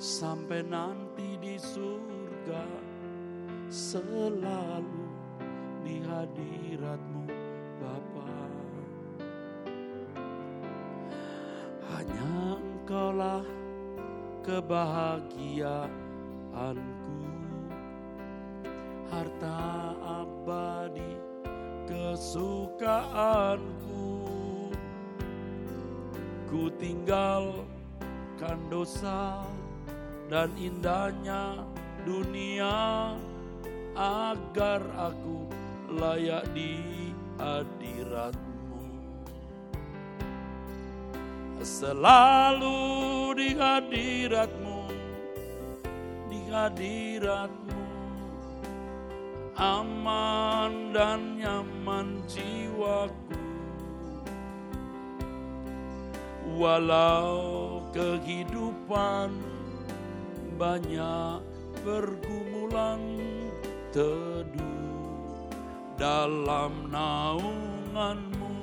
sampai 0.01 0.65
nanti 0.65 1.37
di 1.41 1.57
surga. 1.61 2.65
Selalu 3.73 5.09
di 5.81 6.05
hadiratmu 6.05 7.25
Bapa. 7.81 8.37
Hanya 11.89 12.61
engkaulah 12.61 13.41
kebahagiaanku. 14.45 17.17
Harta 19.09 19.97
abadi 20.05 21.17
kesukaanku. 21.89 24.05
Ku 26.45 26.69
tinggalkan 28.45 28.61
dosa 28.69 29.41
dan 30.29 30.53
indahnya 30.61 31.65
dunia 32.05 33.17
agar 33.97 34.85
aku 35.01 35.49
layak 35.89 36.45
di 36.53 36.77
hadiratmu 37.41 38.85
selalu 41.65 43.33
di 43.33 43.49
hadiratmu 43.57 44.81
di 46.29 46.41
hadiratmu 46.53 47.81
aman 49.57 50.93
dan 50.93 51.41
nyaman 51.41 52.21
jiwaku. 52.29 53.44
Walau 56.55 57.83
kehidupan 57.91 59.35
banyak 60.55 61.43
pergumulan 61.83 63.03
teduh 63.91 65.51
dalam 65.99 66.95
naunganmu. 66.95 68.55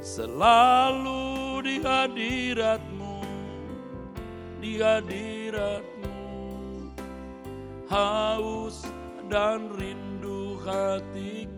Selalu 0.00 1.60
di 1.68 1.76
hadiratmu, 1.84 3.20
di 4.64 4.80
hadiratmu 4.80 6.16
haus 7.92 8.88
dan 9.28 9.68
rindu 9.76 10.56
hatiku 10.64 11.57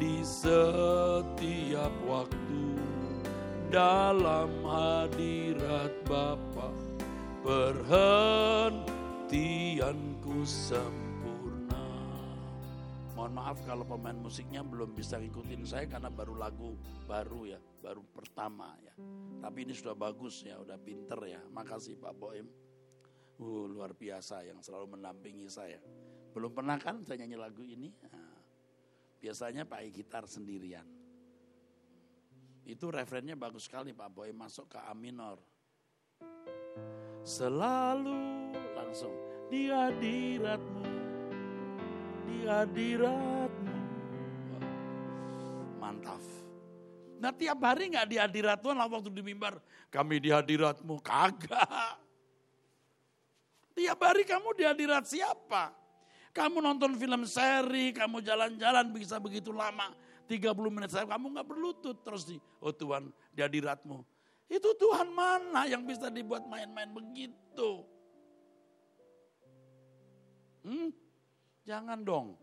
di 0.00 0.24
setiap 0.24 1.92
waktu 2.08 2.80
dalam 3.68 4.48
hadirat 4.64 5.92
Bapa 6.08 6.72
perhentianku 7.44 10.40
sempurna. 10.40 11.84
Mohon 13.12 13.32
maaf 13.36 13.60
kalau 13.68 13.84
pemain 13.84 14.16
musiknya 14.16 14.64
belum 14.64 14.96
bisa 14.96 15.20
ngikutin 15.20 15.68
saya 15.68 15.84
karena 15.84 16.08
baru 16.08 16.32
lagu 16.32 16.80
baru 17.04 17.52
ya, 17.52 17.60
baru 17.84 18.00
pertama 18.16 18.72
ya. 18.80 18.96
Tapi 19.44 19.68
ini 19.68 19.76
sudah 19.76 19.92
bagus 19.92 20.40
ya, 20.48 20.56
udah 20.56 20.80
pinter 20.80 21.20
ya. 21.28 21.44
Makasih 21.52 22.00
Pak 22.00 22.16
Boem. 22.16 22.48
Uh, 23.40 23.64
luar 23.68 23.96
biasa 23.96 24.44
yang 24.48 24.60
selalu 24.64 24.96
mendampingi 24.96 25.48
saya. 25.48 25.80
Belum 26.32 26.52
pernah 26.52 26.78
kan 26.80 27.04
saya 27.04 27.18
nyanyi 27.24 27.36
lagu 27.40 27.64
ini? 27.64 27.88
Nah, 28.04 28.29
biasanya 29.20 29.68
pakai 29.68 29.92
gitar 29.92 30.24
sendirian. 30.24 30.88
Itu 32.64 32.88
referennya 32.88 33.36
bagus 33.36 33.68
sekali 33.68 33.92
Pak 33.92 34.10
Boy 34.10 34.32
masuk 34.32 34.72
ke 34.72 34.78
A 34.80 34.96
minor. 34.96 35.36
Selalu 37.20 38.52
langsung 38.72 39.12
di 39.52 39.68
hadiratmu, 39.68 40.86
di 42.24 42.38
hadiratmu. 42.48 43.76
Mantap. 45.76 46.24
Nah 47.20 47.32
tiap 47.36 47.60
hari 47.60 47.92
nggak 47.92 48.08
di 48.08 48.16
hadirat 48.16 48.56
Tuhan 48.64 48.80
lah 48.80 48.88
waktu 48.88 49.12
di 49.12 49.20
mimbar. 49.20 49.60
Kami 49.92 50.16
di 50.16 50.32
hadiratmu. 50.32 50.96
Kagak. 51.04 52.00
Tiap 53.76 53.98
hari 54.00 54.24
kamu 54.24 54.48
di 54.56 54.64
hadirat 54.64 55.04
siapa? 55.04 55.79
Kamu 56.30 56.62
nonton 56.62 56.94
film 56.94 57.26
seri, 57.26 57.90
kamu 57.90 58.22
jalan-jalan 58.22 58.86
bisa 58.94 59.18
begitu 59.18 59.50
lama. 59.50 59.90
30 60.30 60.54
menit 60.70 60.94
saya 60.94 61.10
kamu 61.10 61.34
nggak 61.34 61.48
berlutut 61.50 61.96
terus 62.06 62.22
di 62.22 62.38
oh 62.62 62.70
Tuhan 62.70 63.10
di 63.34 63.42
hadiratmu. 63.42 63.98
Itu 64.46 64.78
Tuhan 64.78 65.10
mana 65.10 65.66
yang 65.66 65.82
bisa 65.82 66.06
dibuat 66.06 66.46
main-main 66.46 66.90
begitu? 66.90 67.82
Hmm? 70.62 70.90
Jangan 71.66 71.98
dong. 72.02 72.38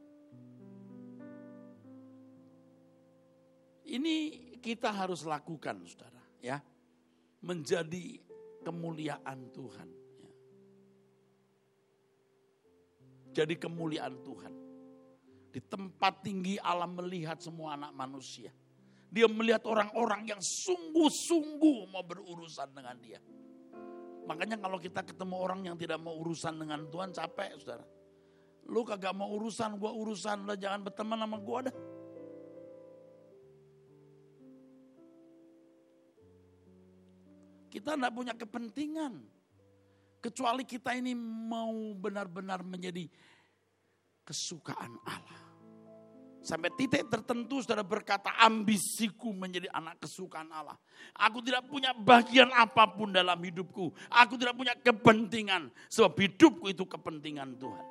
Ini 3.88 4.16
kita 4.60 4.92
harus 4.92 5.24
lakukan, 5.24 5.80
saudara, 5.88 6.20
ya, 6.44 6.60
menjadi 7.40 8.20
kemuliaan 8.68 9.48
Tuhan. 9.56 9.97
Jadi 13.38 13.54
kemuliaan 13.54 14.18
Tuhan. 14.26 14.54
Di 15.54 15.62
tempat 15.62 16.26
tinggi 16.26 16.58
Allah 16.58 16.90
melihat 16.90 17.38
semua 17.38 17.78
anak 17.78 17.94
manusia. 17.94 18.50
Dia 19.14 19.30
melihat 19.30 19.64
orang-orang 19.70 20.26
yang 20.26 20.42
sungguh-sungguh 20.42 21.94
mau 21.94 22.02
berurusan 22.02 22.74
dengan 22.74 22.98
dia. 22.98 23.22
Makanya 24.28 24.60
kalau 24.60 24.82
kita 24.82 25.06
ketemu 25.06 25.36
orang 25.38 25.64
yang 25.64 25.78
tidak 25.80 26.02
mau 26.02 26.18
urusan 26.20 26.58
dengan 26.60 26.90
Tuhan 26.90 27.14
capek 27.16 27.62
saudara. 27.62 27.86
Lu 28.68 28.84
kagak 28.84 29.16
mau 29.16 29.32
urusan, 29.32 29.80
gua 29.80 29.96
urusan. 29.96 30.44
Lah 30.44 30.60
jangan 30.60 30.84
berteman 30.84 31.24
sama 31.24 31.38
gua 31.40 31.72
dah. 31.72 31.76
Kita 37.72 37.96
tidak 37.96 38.12
punya 38.12 38.34
kepentingan 38.36 39.37
Kecuali 40.28 40.68
kita 40.68 40.92
ini 40.92 41.16
mau 41.48 41.96
benar-benar 41.96 42.60
menjadi 42.60 43.08
kesukaan 44.28 45.00
Allah. 45.08 45.40
Sampai 46.44 46.68
titik 46.76 47.08
tertentu 47.08 47.64
saudara 47.64 47.80
berkata 47.80 48.36
ambisiku 48.36 49.32
menjadi 49.32 49.72
anak 49.72 50.04
kesukaan 50.04 50.52
Allah. 50.52 50.76
Aku 51.16 51.40
tidak 51.40 51.64
punya 51.72 51.96
bagian 51.96 52.52
apa 52.52 52.92
pun 52.92 53.16
dalam 53.16 53.40
hidupku. 53.40 53.96
Aku 54.12 54.36
tidak 54.36 54.60
punya 54.60 54.76
kepentingan. 54.76 55.72
Sebab 55.88 56.20
hidupku 56.20 56.76
itu 56.76 56.84
kepentingan 56.84 57.56
Tuhan. 57.56 57.86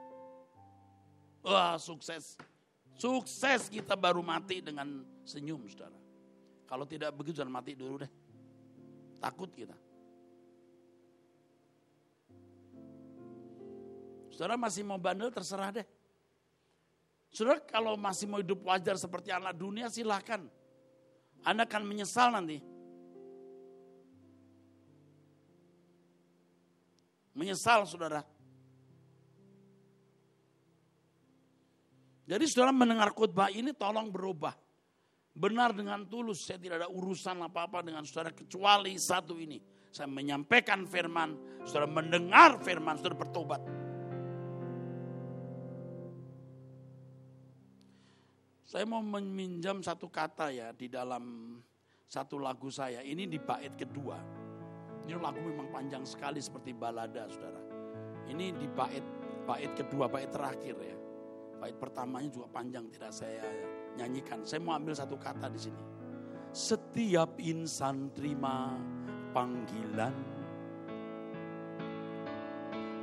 Wah 1.41 1.81
sukses. 1.81 2.37
Sukses 3.01 3.73
kita 3.73 3.97
baru 3.97 4.21
mati 4.21 4.61
dengan 4.61 5.05
senyum 5.25 5.65
saudara. 5.73 5.97
Kalau 6.69 6.85
tidak 6.85 7.17
begitu 7.17 7.41
jangan 7.41 7.65
mati 7.65 7.73
dulu 7.73 8.05
deh. 8.05 8.13
Takut 9.25 9.49
kita. 9.57 9.77
Saudara 14.37 14.61
masih 14.61 14.85
mau 14.85 15.01
bandel 15.01 15.33
terserah 15.33 15.73
deh. 15.73 15.87
Saudara 17.33 17.57
kalau 17.65 17.97
masih 17.97 18.29
mau 18.29 18.37
hidup 18.37 18.61
wajar 18.69 19.01
seperti 19.01 19.33
anak 19.33 19.57
dunia 19.57 19.89
silahkan. 19.89 20.45
Anda 21.41 21.65
akan 21.65 21.83
menyesal 21.89 22.37
nanti. 22.37 22.61
Menyesal 27.33 27.89
saudara. 27.89 28.21
Jadi 32.29 32.45
saudara 32.45 32.77
mendengar 32.77 33.17
khotbah 33.17 33.49
ini 33.49 33.73
tolong 33.73 34.13
berubah. 34.13 34.53
Benar 35.33 35.73
dengan 35.73 36.05
tulus, 36.05 36.45
saya 36.45 36.61
tidak 36.61 36.85
ada 36.85 36.89
urusan 36.93 37.41
apa-apa 37.41 37.81
dengan 37.81 38.05
saudara 38.05 38.37
kecuali 38.37 39.01
satu 39.01 39.41
ini. 39.41 39.61
Saya 39.89 40.13
menyampaikan 40.13 40.85
firman, 40.85 41.61
saudara 41.65 41.89
mendengar 41.89 42.61
firman, 42.61 43.01
saudara 43.01 43.17
bertobat. 43.17 43.86
Saya 48.77 48.93
mau 48.93 49.01
meminjam 49.01 49.81
satu 49.81 50.13
kata 50.13 50.53
ya 50.53 50.69
di 50.77 50.93
dalam 50.93 51.57
satu 52.05 52.37
lagu 52.37 52.69
saya. 52.69 53.01
Ini 53.01 53.25
di 53.25 53.41
bait 53.41 53.73
kedua. 53.73 54.21
Ini 55.01 55.17
lagu 55.17 55.41
memang 55.41 55.73
panjang 55.73 56.05
sekali 56.05 56.45
seperti 56.45 56.77
balada 56.77 57.25
saudara. 57.25 57.57
Ini 58.29 58.53
di 58.53 58.69
bait 58.69 59.01
bait 59.49 59.73
kedua, 59.73 60.13
bait 60.13 60.29
terakhir 60.29 60.77
ya. 60.77 60.93
Bait 61.57 61.73
pertamanya 61.73 62.29
juga 62.29 62.53
panjang 62.53 62.85
tidak 62.93 63.17
saya 63.17 63.49
nyanyikan. 63.97 64.45
Saya 64.45 64.61
mau 64.61 64.77
ambil 64.77 64.93
satu 64.93 65.17
kata 65.17 65.49
di 65.49 65.73
sini. 65.73 65.83
Setiap 66.53 67.41
insan 67.41 68.13
terima 68.13 68.77
panggilan 69.33 70.13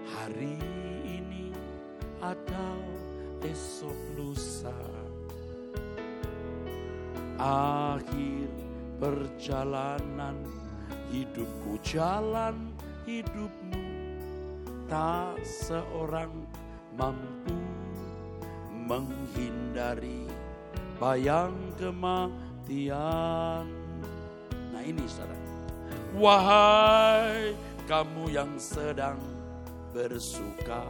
hari 0.06 0.54
ini 1.02 1.50
atau 2.22 2.78
esok 3.42 3.98
lusa 4.22 5.03
akhir 7.40 8.50
perjalanan 9.02 10.38
hidupku 11.10 11.78
jalan 11.84 12.74
hidupmu 13.06 13.84
tak 14.90 15.38
seorang 15.42 16.32
mampu 16.94 17.58
menghindari 18.86 20.28
bayang 21.02 21.56
kematian. 21.80 23.66
Nah 24.72 24.84
ini 24.84 25.04
saudara. 25.10 25.38
Wahai 26.14 27.58
kamu 27.90 28.30
yang 28.30 28.54
sedang 28.62 29.18
bersuka 29.90 30.86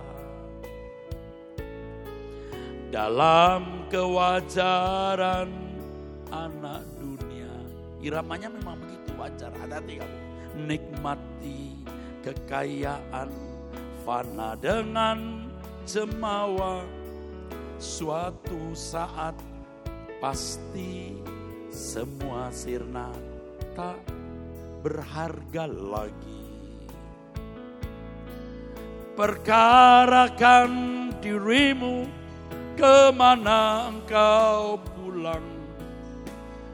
dalam 2.92 3.88
kewajaran 3.88 5.63
anak 6.34 6.82
dunia. 6.98 7.54
Iramanya 8.02 8.50
memang 8.50 8.82
begitu 8.82 9.14
wajar. 9.16 9.54
Hati-hati 9.54 10.02
kamu. 10.02 10.18
Nikmati 10.66 11.62
kekayaan 12.26 13.30
fana 14.02 14.58
dengan 14.58 15.50
jemawa 15.86 16.84
suatu 17.78 18.72
saat 18.74 19.36
pasti 20.24 21.20
semua 21.68 22.48
sirna 22.54 23.12
tak 23.76 24.00
berharga 24.86 25.68
lagi. 25.68 26.44
Perkarakan 29.14 30.72
dirimu 31.22 32.08
ke 32.74 33.14
mana 33.14 33.94
engkau 33.94 34.82
pulang. 34.98 35.53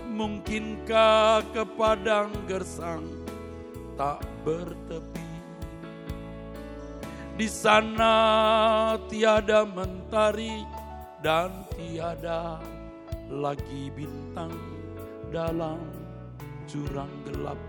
Mungkinkah 0.09 1.45
ke 1.53 1.63
padang 1.77 2.33
gersang 2.49 3.05
tak 3.95 4.25
bertepi. 4.43 5.29
Di 7.39 7.47
sana 7.47 8.15
tiada 9.07 9.63
mentari 9.63 10.65
dan 11.23 11.63
tiada 11.71 12.59
lagi 13.31 13.87
bintang 13.95 14.51
dalam 15.31 15.79
jurang 16.67 17.11
gelap 17.23 17.59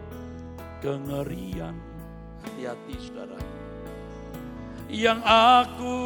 kengerian. 0.83 1.77
Hati-hati 2.41 2.97
saudara. 2.99 3.39
Yang 4.91 5.21
aku 5.23 5.99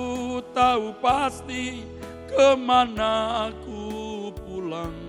tahu 0.52 0.92
pasti 1.00 1.86
ke 2.28 2.58
mana 2.58 3.48
aku 3.48 4.28
pulang. 4.44 5.03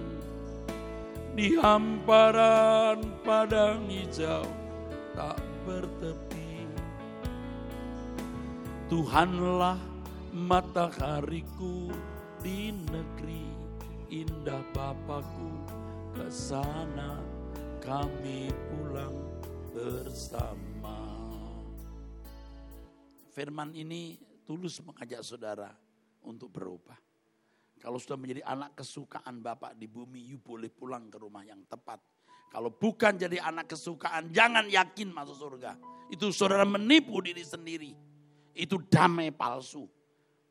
Di 1.35 1.51
hamparan 1.59 3.03
padang 3.27 3.91
hijau 3.91 4.47
tak 5.11 5.35
bertepi. 5.67 6.63
Tuhanlah 8.87 9.75
matahariku 10.31 11.91
di 12.39 12.71
negeri 12.87 13.51
indah 14.07 14.63
Bapakku 14.71 15.51
ke 16.15 16.31
sana 16.31 17.19
kami 17.83 18.47
pulang 18.71 19.19
bersama. 19.75 21.03
Firman 23.35 23.75
ini 23.75 24.15
tulus 24.47 24.79
mengajak 24.79 25.19
saudara 25.19 25.75
untuk 26.23 26.47
berubah. 26.47 27.04
Kalau 27.85 28.01
sudah 28.01 28.17
menjadi 28.17 28.41
anak 28.49 28.81
kesukaan 28.81 29.45
Bapak 29.45 29.77
di 29.77 29.85
bumi, 29.85 30.17
you 30.25 30.41
boleh 30.41 30.73
pulang 30.73 31.05
ke 31.05 31.21
rumah 31.21 31.45
yang 31.45 31.61
tepat. 31.69 32.01
Kalau 32.49 32.73
bukan 32.73 33.13
jadi 33.13 33.37
anak 33.45 33.77
kesukaan, 33.77 34.33
jangan 34.33 34.65
yakin 34.65 35.13
masuk 35.13 35.37
surga. 35.37 35.77
Itu 36.09 36.33
saudara 36.33 36.65
menipu 36.65 37.21
diri 37.21 37.45
sendiri. 37.45 37.93
Itu 38.57 38.81
damai 38.89 39.29
palsu. 39.29 39.85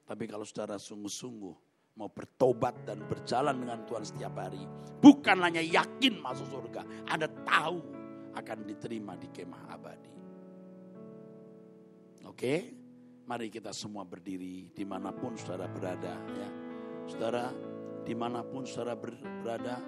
Tapi 0.06 0.30
kalau 0.30 0.46
saudara 0.46 0.78
sungguh-sungguh 0.78 1.54
mau 1.98 2.06
bertobat 2.06 2.86
dan 2.86 3.02
berjalan 3.02 3.66
dengan 3.66 3.82
Tuhan 3.82 4.06
setiap 4.06 4.38
hari. 4.38 4.62
Bukan 5.02 5.42
hanya 5.42 5.58
yakin 5.58 6.22
masuk 6.22 6.46
surga, 6.46 6.86
Anda 7.10 7.26
tahu 7.26 7.82
akan 8.38 8.58
diterima 8.62 9.18
di 9.18 9.26
kemah 9.34 9.74
abadi. 9.74 10.12
Oke, 12.30 12.54
mari 13.26 13.50
kita 13.50 13.74
semua 13.74 14.06
berdiri 14.06 14.70
di 14.70 14.84
mana 14.86 15.10
pun 15.10 15.34
saudara 15.34 15.66
berada. 15.66 16.14
ya 16.38 16.63
Saudara, 17.04 17.52
di 18.04 18.14
mana 18.16 18.44
pun 18.44 18.64
saudara 18.64 18.96
berada, 18.96 19.80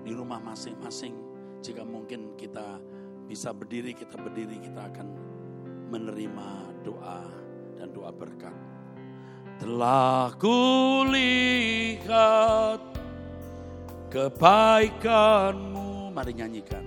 di 0.00 0.16
rumah 0.16 0.40
masing-masing, 0.40 1.12
jika 1.60 1.84
mungkin 1.84 2.32
kita 2.34 2.80
bisa 3.28 3.52
berdiri, 3.52 3.92
kita 3.94 4.16
berdiri, 4.16 4.58
kita 4.58 4.88
akan 4.90 5.06
menerima 5.92 6.48
doa 6.82 7.22
dan 7.76 7.92
doa 7.92 8.10
berkat. 8.10 8.54
Telah 9.60 10.32
kulihat 10.40 11.20
kebaikanmu, 14.10 16.10
mari 16.10 16.32
nyanyikan, 16.32 16.82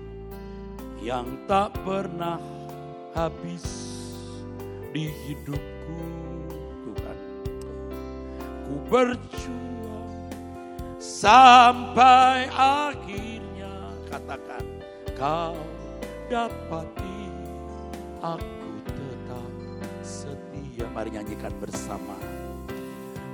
yang 0.99 1.37
tak 1.45 1.69
pernah 1.85 2.41
habis 3.13 3.61
di 4.89 5.05
hidupku, 5.07 5.72
berjuang 8.93 10.29
sampai 11.01 12.45
akhirnya, 12.53 13.89
katakan, 14.05 14.61
kau 15.17 15.57
dapati 16.29 17.25
aku 18.21 18.69
tetap 18.85 19.49
setia. 20.05 20.85
Mari 20.93 21.09
nyanyikan 21.09 21.49
bersama. 21.57 22.13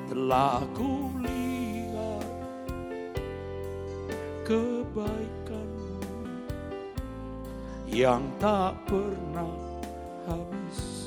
Telah 0.07 0.63
kulihat 0.79 2.23
kebaikanmu 4.47 5.99
yang 7.91 8.23
tak 8.39 8.79
pernah 8.87 9.59
habis 10.23 10.98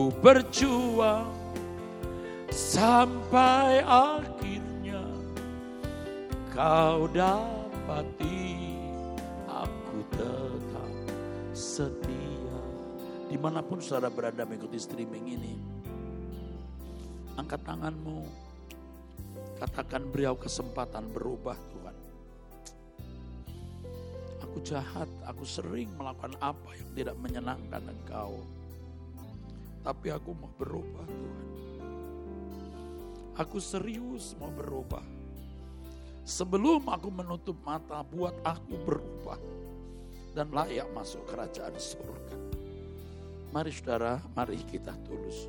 Ku 0.00 0.08
berjuang 0.24 1.28
sampai 2.48 3.84
akhirnya 3.84 5.04
kau 6.56 7.04
dapati 7.12 8.80
aku 9.44 10.00
tetap 10.08 10.88
setia 11.52 12.56
di 13.28 13.36
mana 13.36 13.60
pun 13.60 13.84
saudara 13.84 14.08
berada 14.08 14.48
mengikuti 14.48 14.80
streaming 14.80 15.36
ini. 15.36 15.54
Angkat 17.36 17.60
tanganmu, 17.60 18.24
katakan 19.60 20.08
beliau 20.08 20.32
kesempatan 20.32 21.12
berubah 21.12 21.60
Tuhan. 21.76 21.96
Aku 24.48 24.64
jahat, 24.64 25.12
aku 25.28 25.44
sering 25.44 25.92
melakukan 26.00 26.40
apa 26.40 26.72
yang 26.72 26.88
tidak 26.96 27.16
menyenangkan 27.20 27.84
engkau. 27.84 28.40
Tapi 29.80 30.12
aku 30.12 30.30
mau 30.36 30.52
berubah 30.60 31.06
Tuhan. 31.08 31.48
Aku 33.40 33.56
serius 33.56 34.36
mau 34.36 34.52
berubah. 34.52 35.00
Sebelum 36.28 36.84
aku 36.92 37.08
menutup 37.08 37.56
mata, 37.64 38.04
buat 38.04 38.36
aku 38.44 38.76
berubah. 38.84 39.40
Dan 40.36 40.52
layak 40.52 40.92
masuk 40.92 41.24
kerajaan 41.26 41.74
surga. 41.74 42.36
Mari 43.50 43.72
saudara, 43.74 44.20
mari 44.36 44.60
kita 44.62 44.94
tulus. 45.08 45.48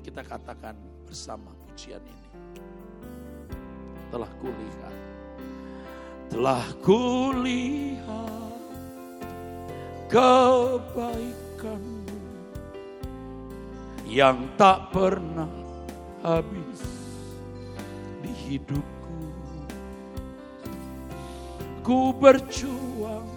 Kita 0.00 0.24
katakan 0.24 0.78
bersama 1.04 1.52
pujian 1.66 2.00
ini. 2.00 2.30
Telah 4.08 4.32
kulihat. 4.40 4.96
Telah 6.32 6.64
kulihat 6.80 8.48
kebaikanmu 10.08 11.97
yang 14.08 14.48
tak 14.56 14.88
pernah 14.90 15.52
habis 16.24 16.80
di 18.24 18.32
hidupku. 18.32 19.20
Ku 21.84 22.12
berjuang 22.16 23.28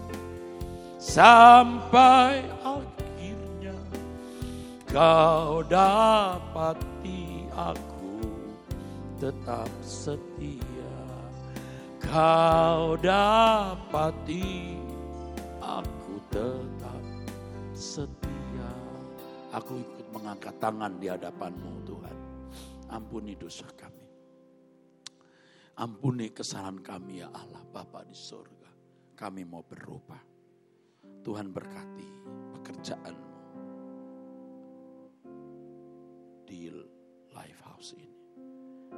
sampai 0.97 2.47
akhirnya 2.63 3.77
kau 4.87 5.61
dapati 5.67 7.45
aku 7.51 8.23
tetap 9.19 9.69
setia. 9.83 10.97
Kau 12.01 12.95
dapati 12.97 14.81
tetap 16.31 17.03
setia. 17.75 18.71
Aku 19.51 19.75
ikut 19.83 20.00
mengangkat 20.11 20.55
tangan 20.59 20.99
di 20.99 21.07
hadapanmu 21.07 21.71
Tuhan. 21.87 22.17
Ampuni 22.91 23.39
dosa 23.39 23.65
kami. 23.71 24.07
Ampuni 25.79 26.29
kesalahan 26.35 26.83
kami 26.83 27.23
ya 27.23 27.31
Allah 27.31 27.63
Bapa 27.71 28.03
di 28.03 28.13
surga. 28.13 28.69
Kami 29.15 29.47
mau 29.47 29.63
berubah. 29.63 30.19
Tuhan 31.21 31.53
berkati 31.53 32.07
pekerjaanmu 32.57 33.31
di 36.51 36.67
life 37.31 37.61
house 37.63 37.95
ini. 37.95 38.19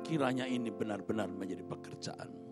Kiranya 0.02 0.50
ini 0.50 0.74
benar-benar 0.74 1.30
menjadi 1.30 1.62
pekerjaanmu. 1.62 2.52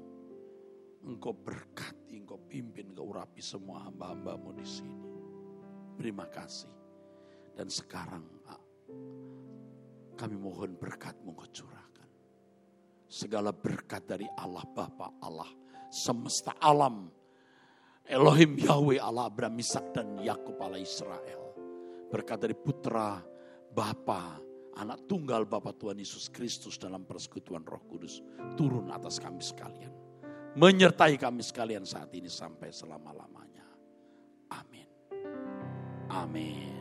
Engkau 1.02 1.34
berkati, 1.34 2.22
engkau 2.22 2.38
pimpin, 2.46 2.94
engkau 2.94 3.10
urapi 3.10 3.42
semua 3.42 3.90
hamba-hambamu 3.90 4.54
di 4.54 4.68
sini. 4.68 5.10
Terima 5.98 6.30
kasih. 6.30 6.70
Dan 7.58 7.68
sekarang 7.68 8.41
kami 10.16 10.38
mohon 10.38 10.78
berkatmu 10.78 11.34
kau 11.34 11.50
curahkan. 11.50 12.10
Segala 13.10 13.50
berkat 13.50 14.06
dari 14.06 14.30
Allah 14.38 14.64
Bapa 14.70 15.18
Allah 15.20 15.50
semesta 15.92 16.56
alam. 16.62 17.10
Elohim 18.06 18.58
Yahweh 18.58 19.02
Allah 19.02 19.30
Abraham, 19.30 19.58
Ishak 19.58 19.94
dan 19.98 20.22
Yakub 20.22 20.58
Allah 20.62 20.82
Israel. 20.82 21.54
Berkat 22.12 22.44
dari 22.44 22.56
putra, 22.58 23.24
Bapa, 23.72 24.36
anak 24.76 25.08
tunggal 25.08 25.48
Bapa 25.48 25.72
Tuhan 25.76 26.00
Yesus 26.00 26.28
Kristus 26.28 26.76
dalam 26.76 27.08
persekutuan 27.08 27.64
Roh 27.64 27.84
Kudus 27.88 28.20
turun 28.60 28.92
atas 28.92 29.20
kami 29.20 29.40
sekalian. 29.40 29.94
Menyertai 30.60 31.16
kami 31.16 31.40
sekalian 31.40 31.88
saat 31.88 32.12
ini 32.12 32.28
sampai 32.28 32.76
selama-lamanya. 32.76 33.64
Amin. 34.52 34.88
Amin. 36.12 36.81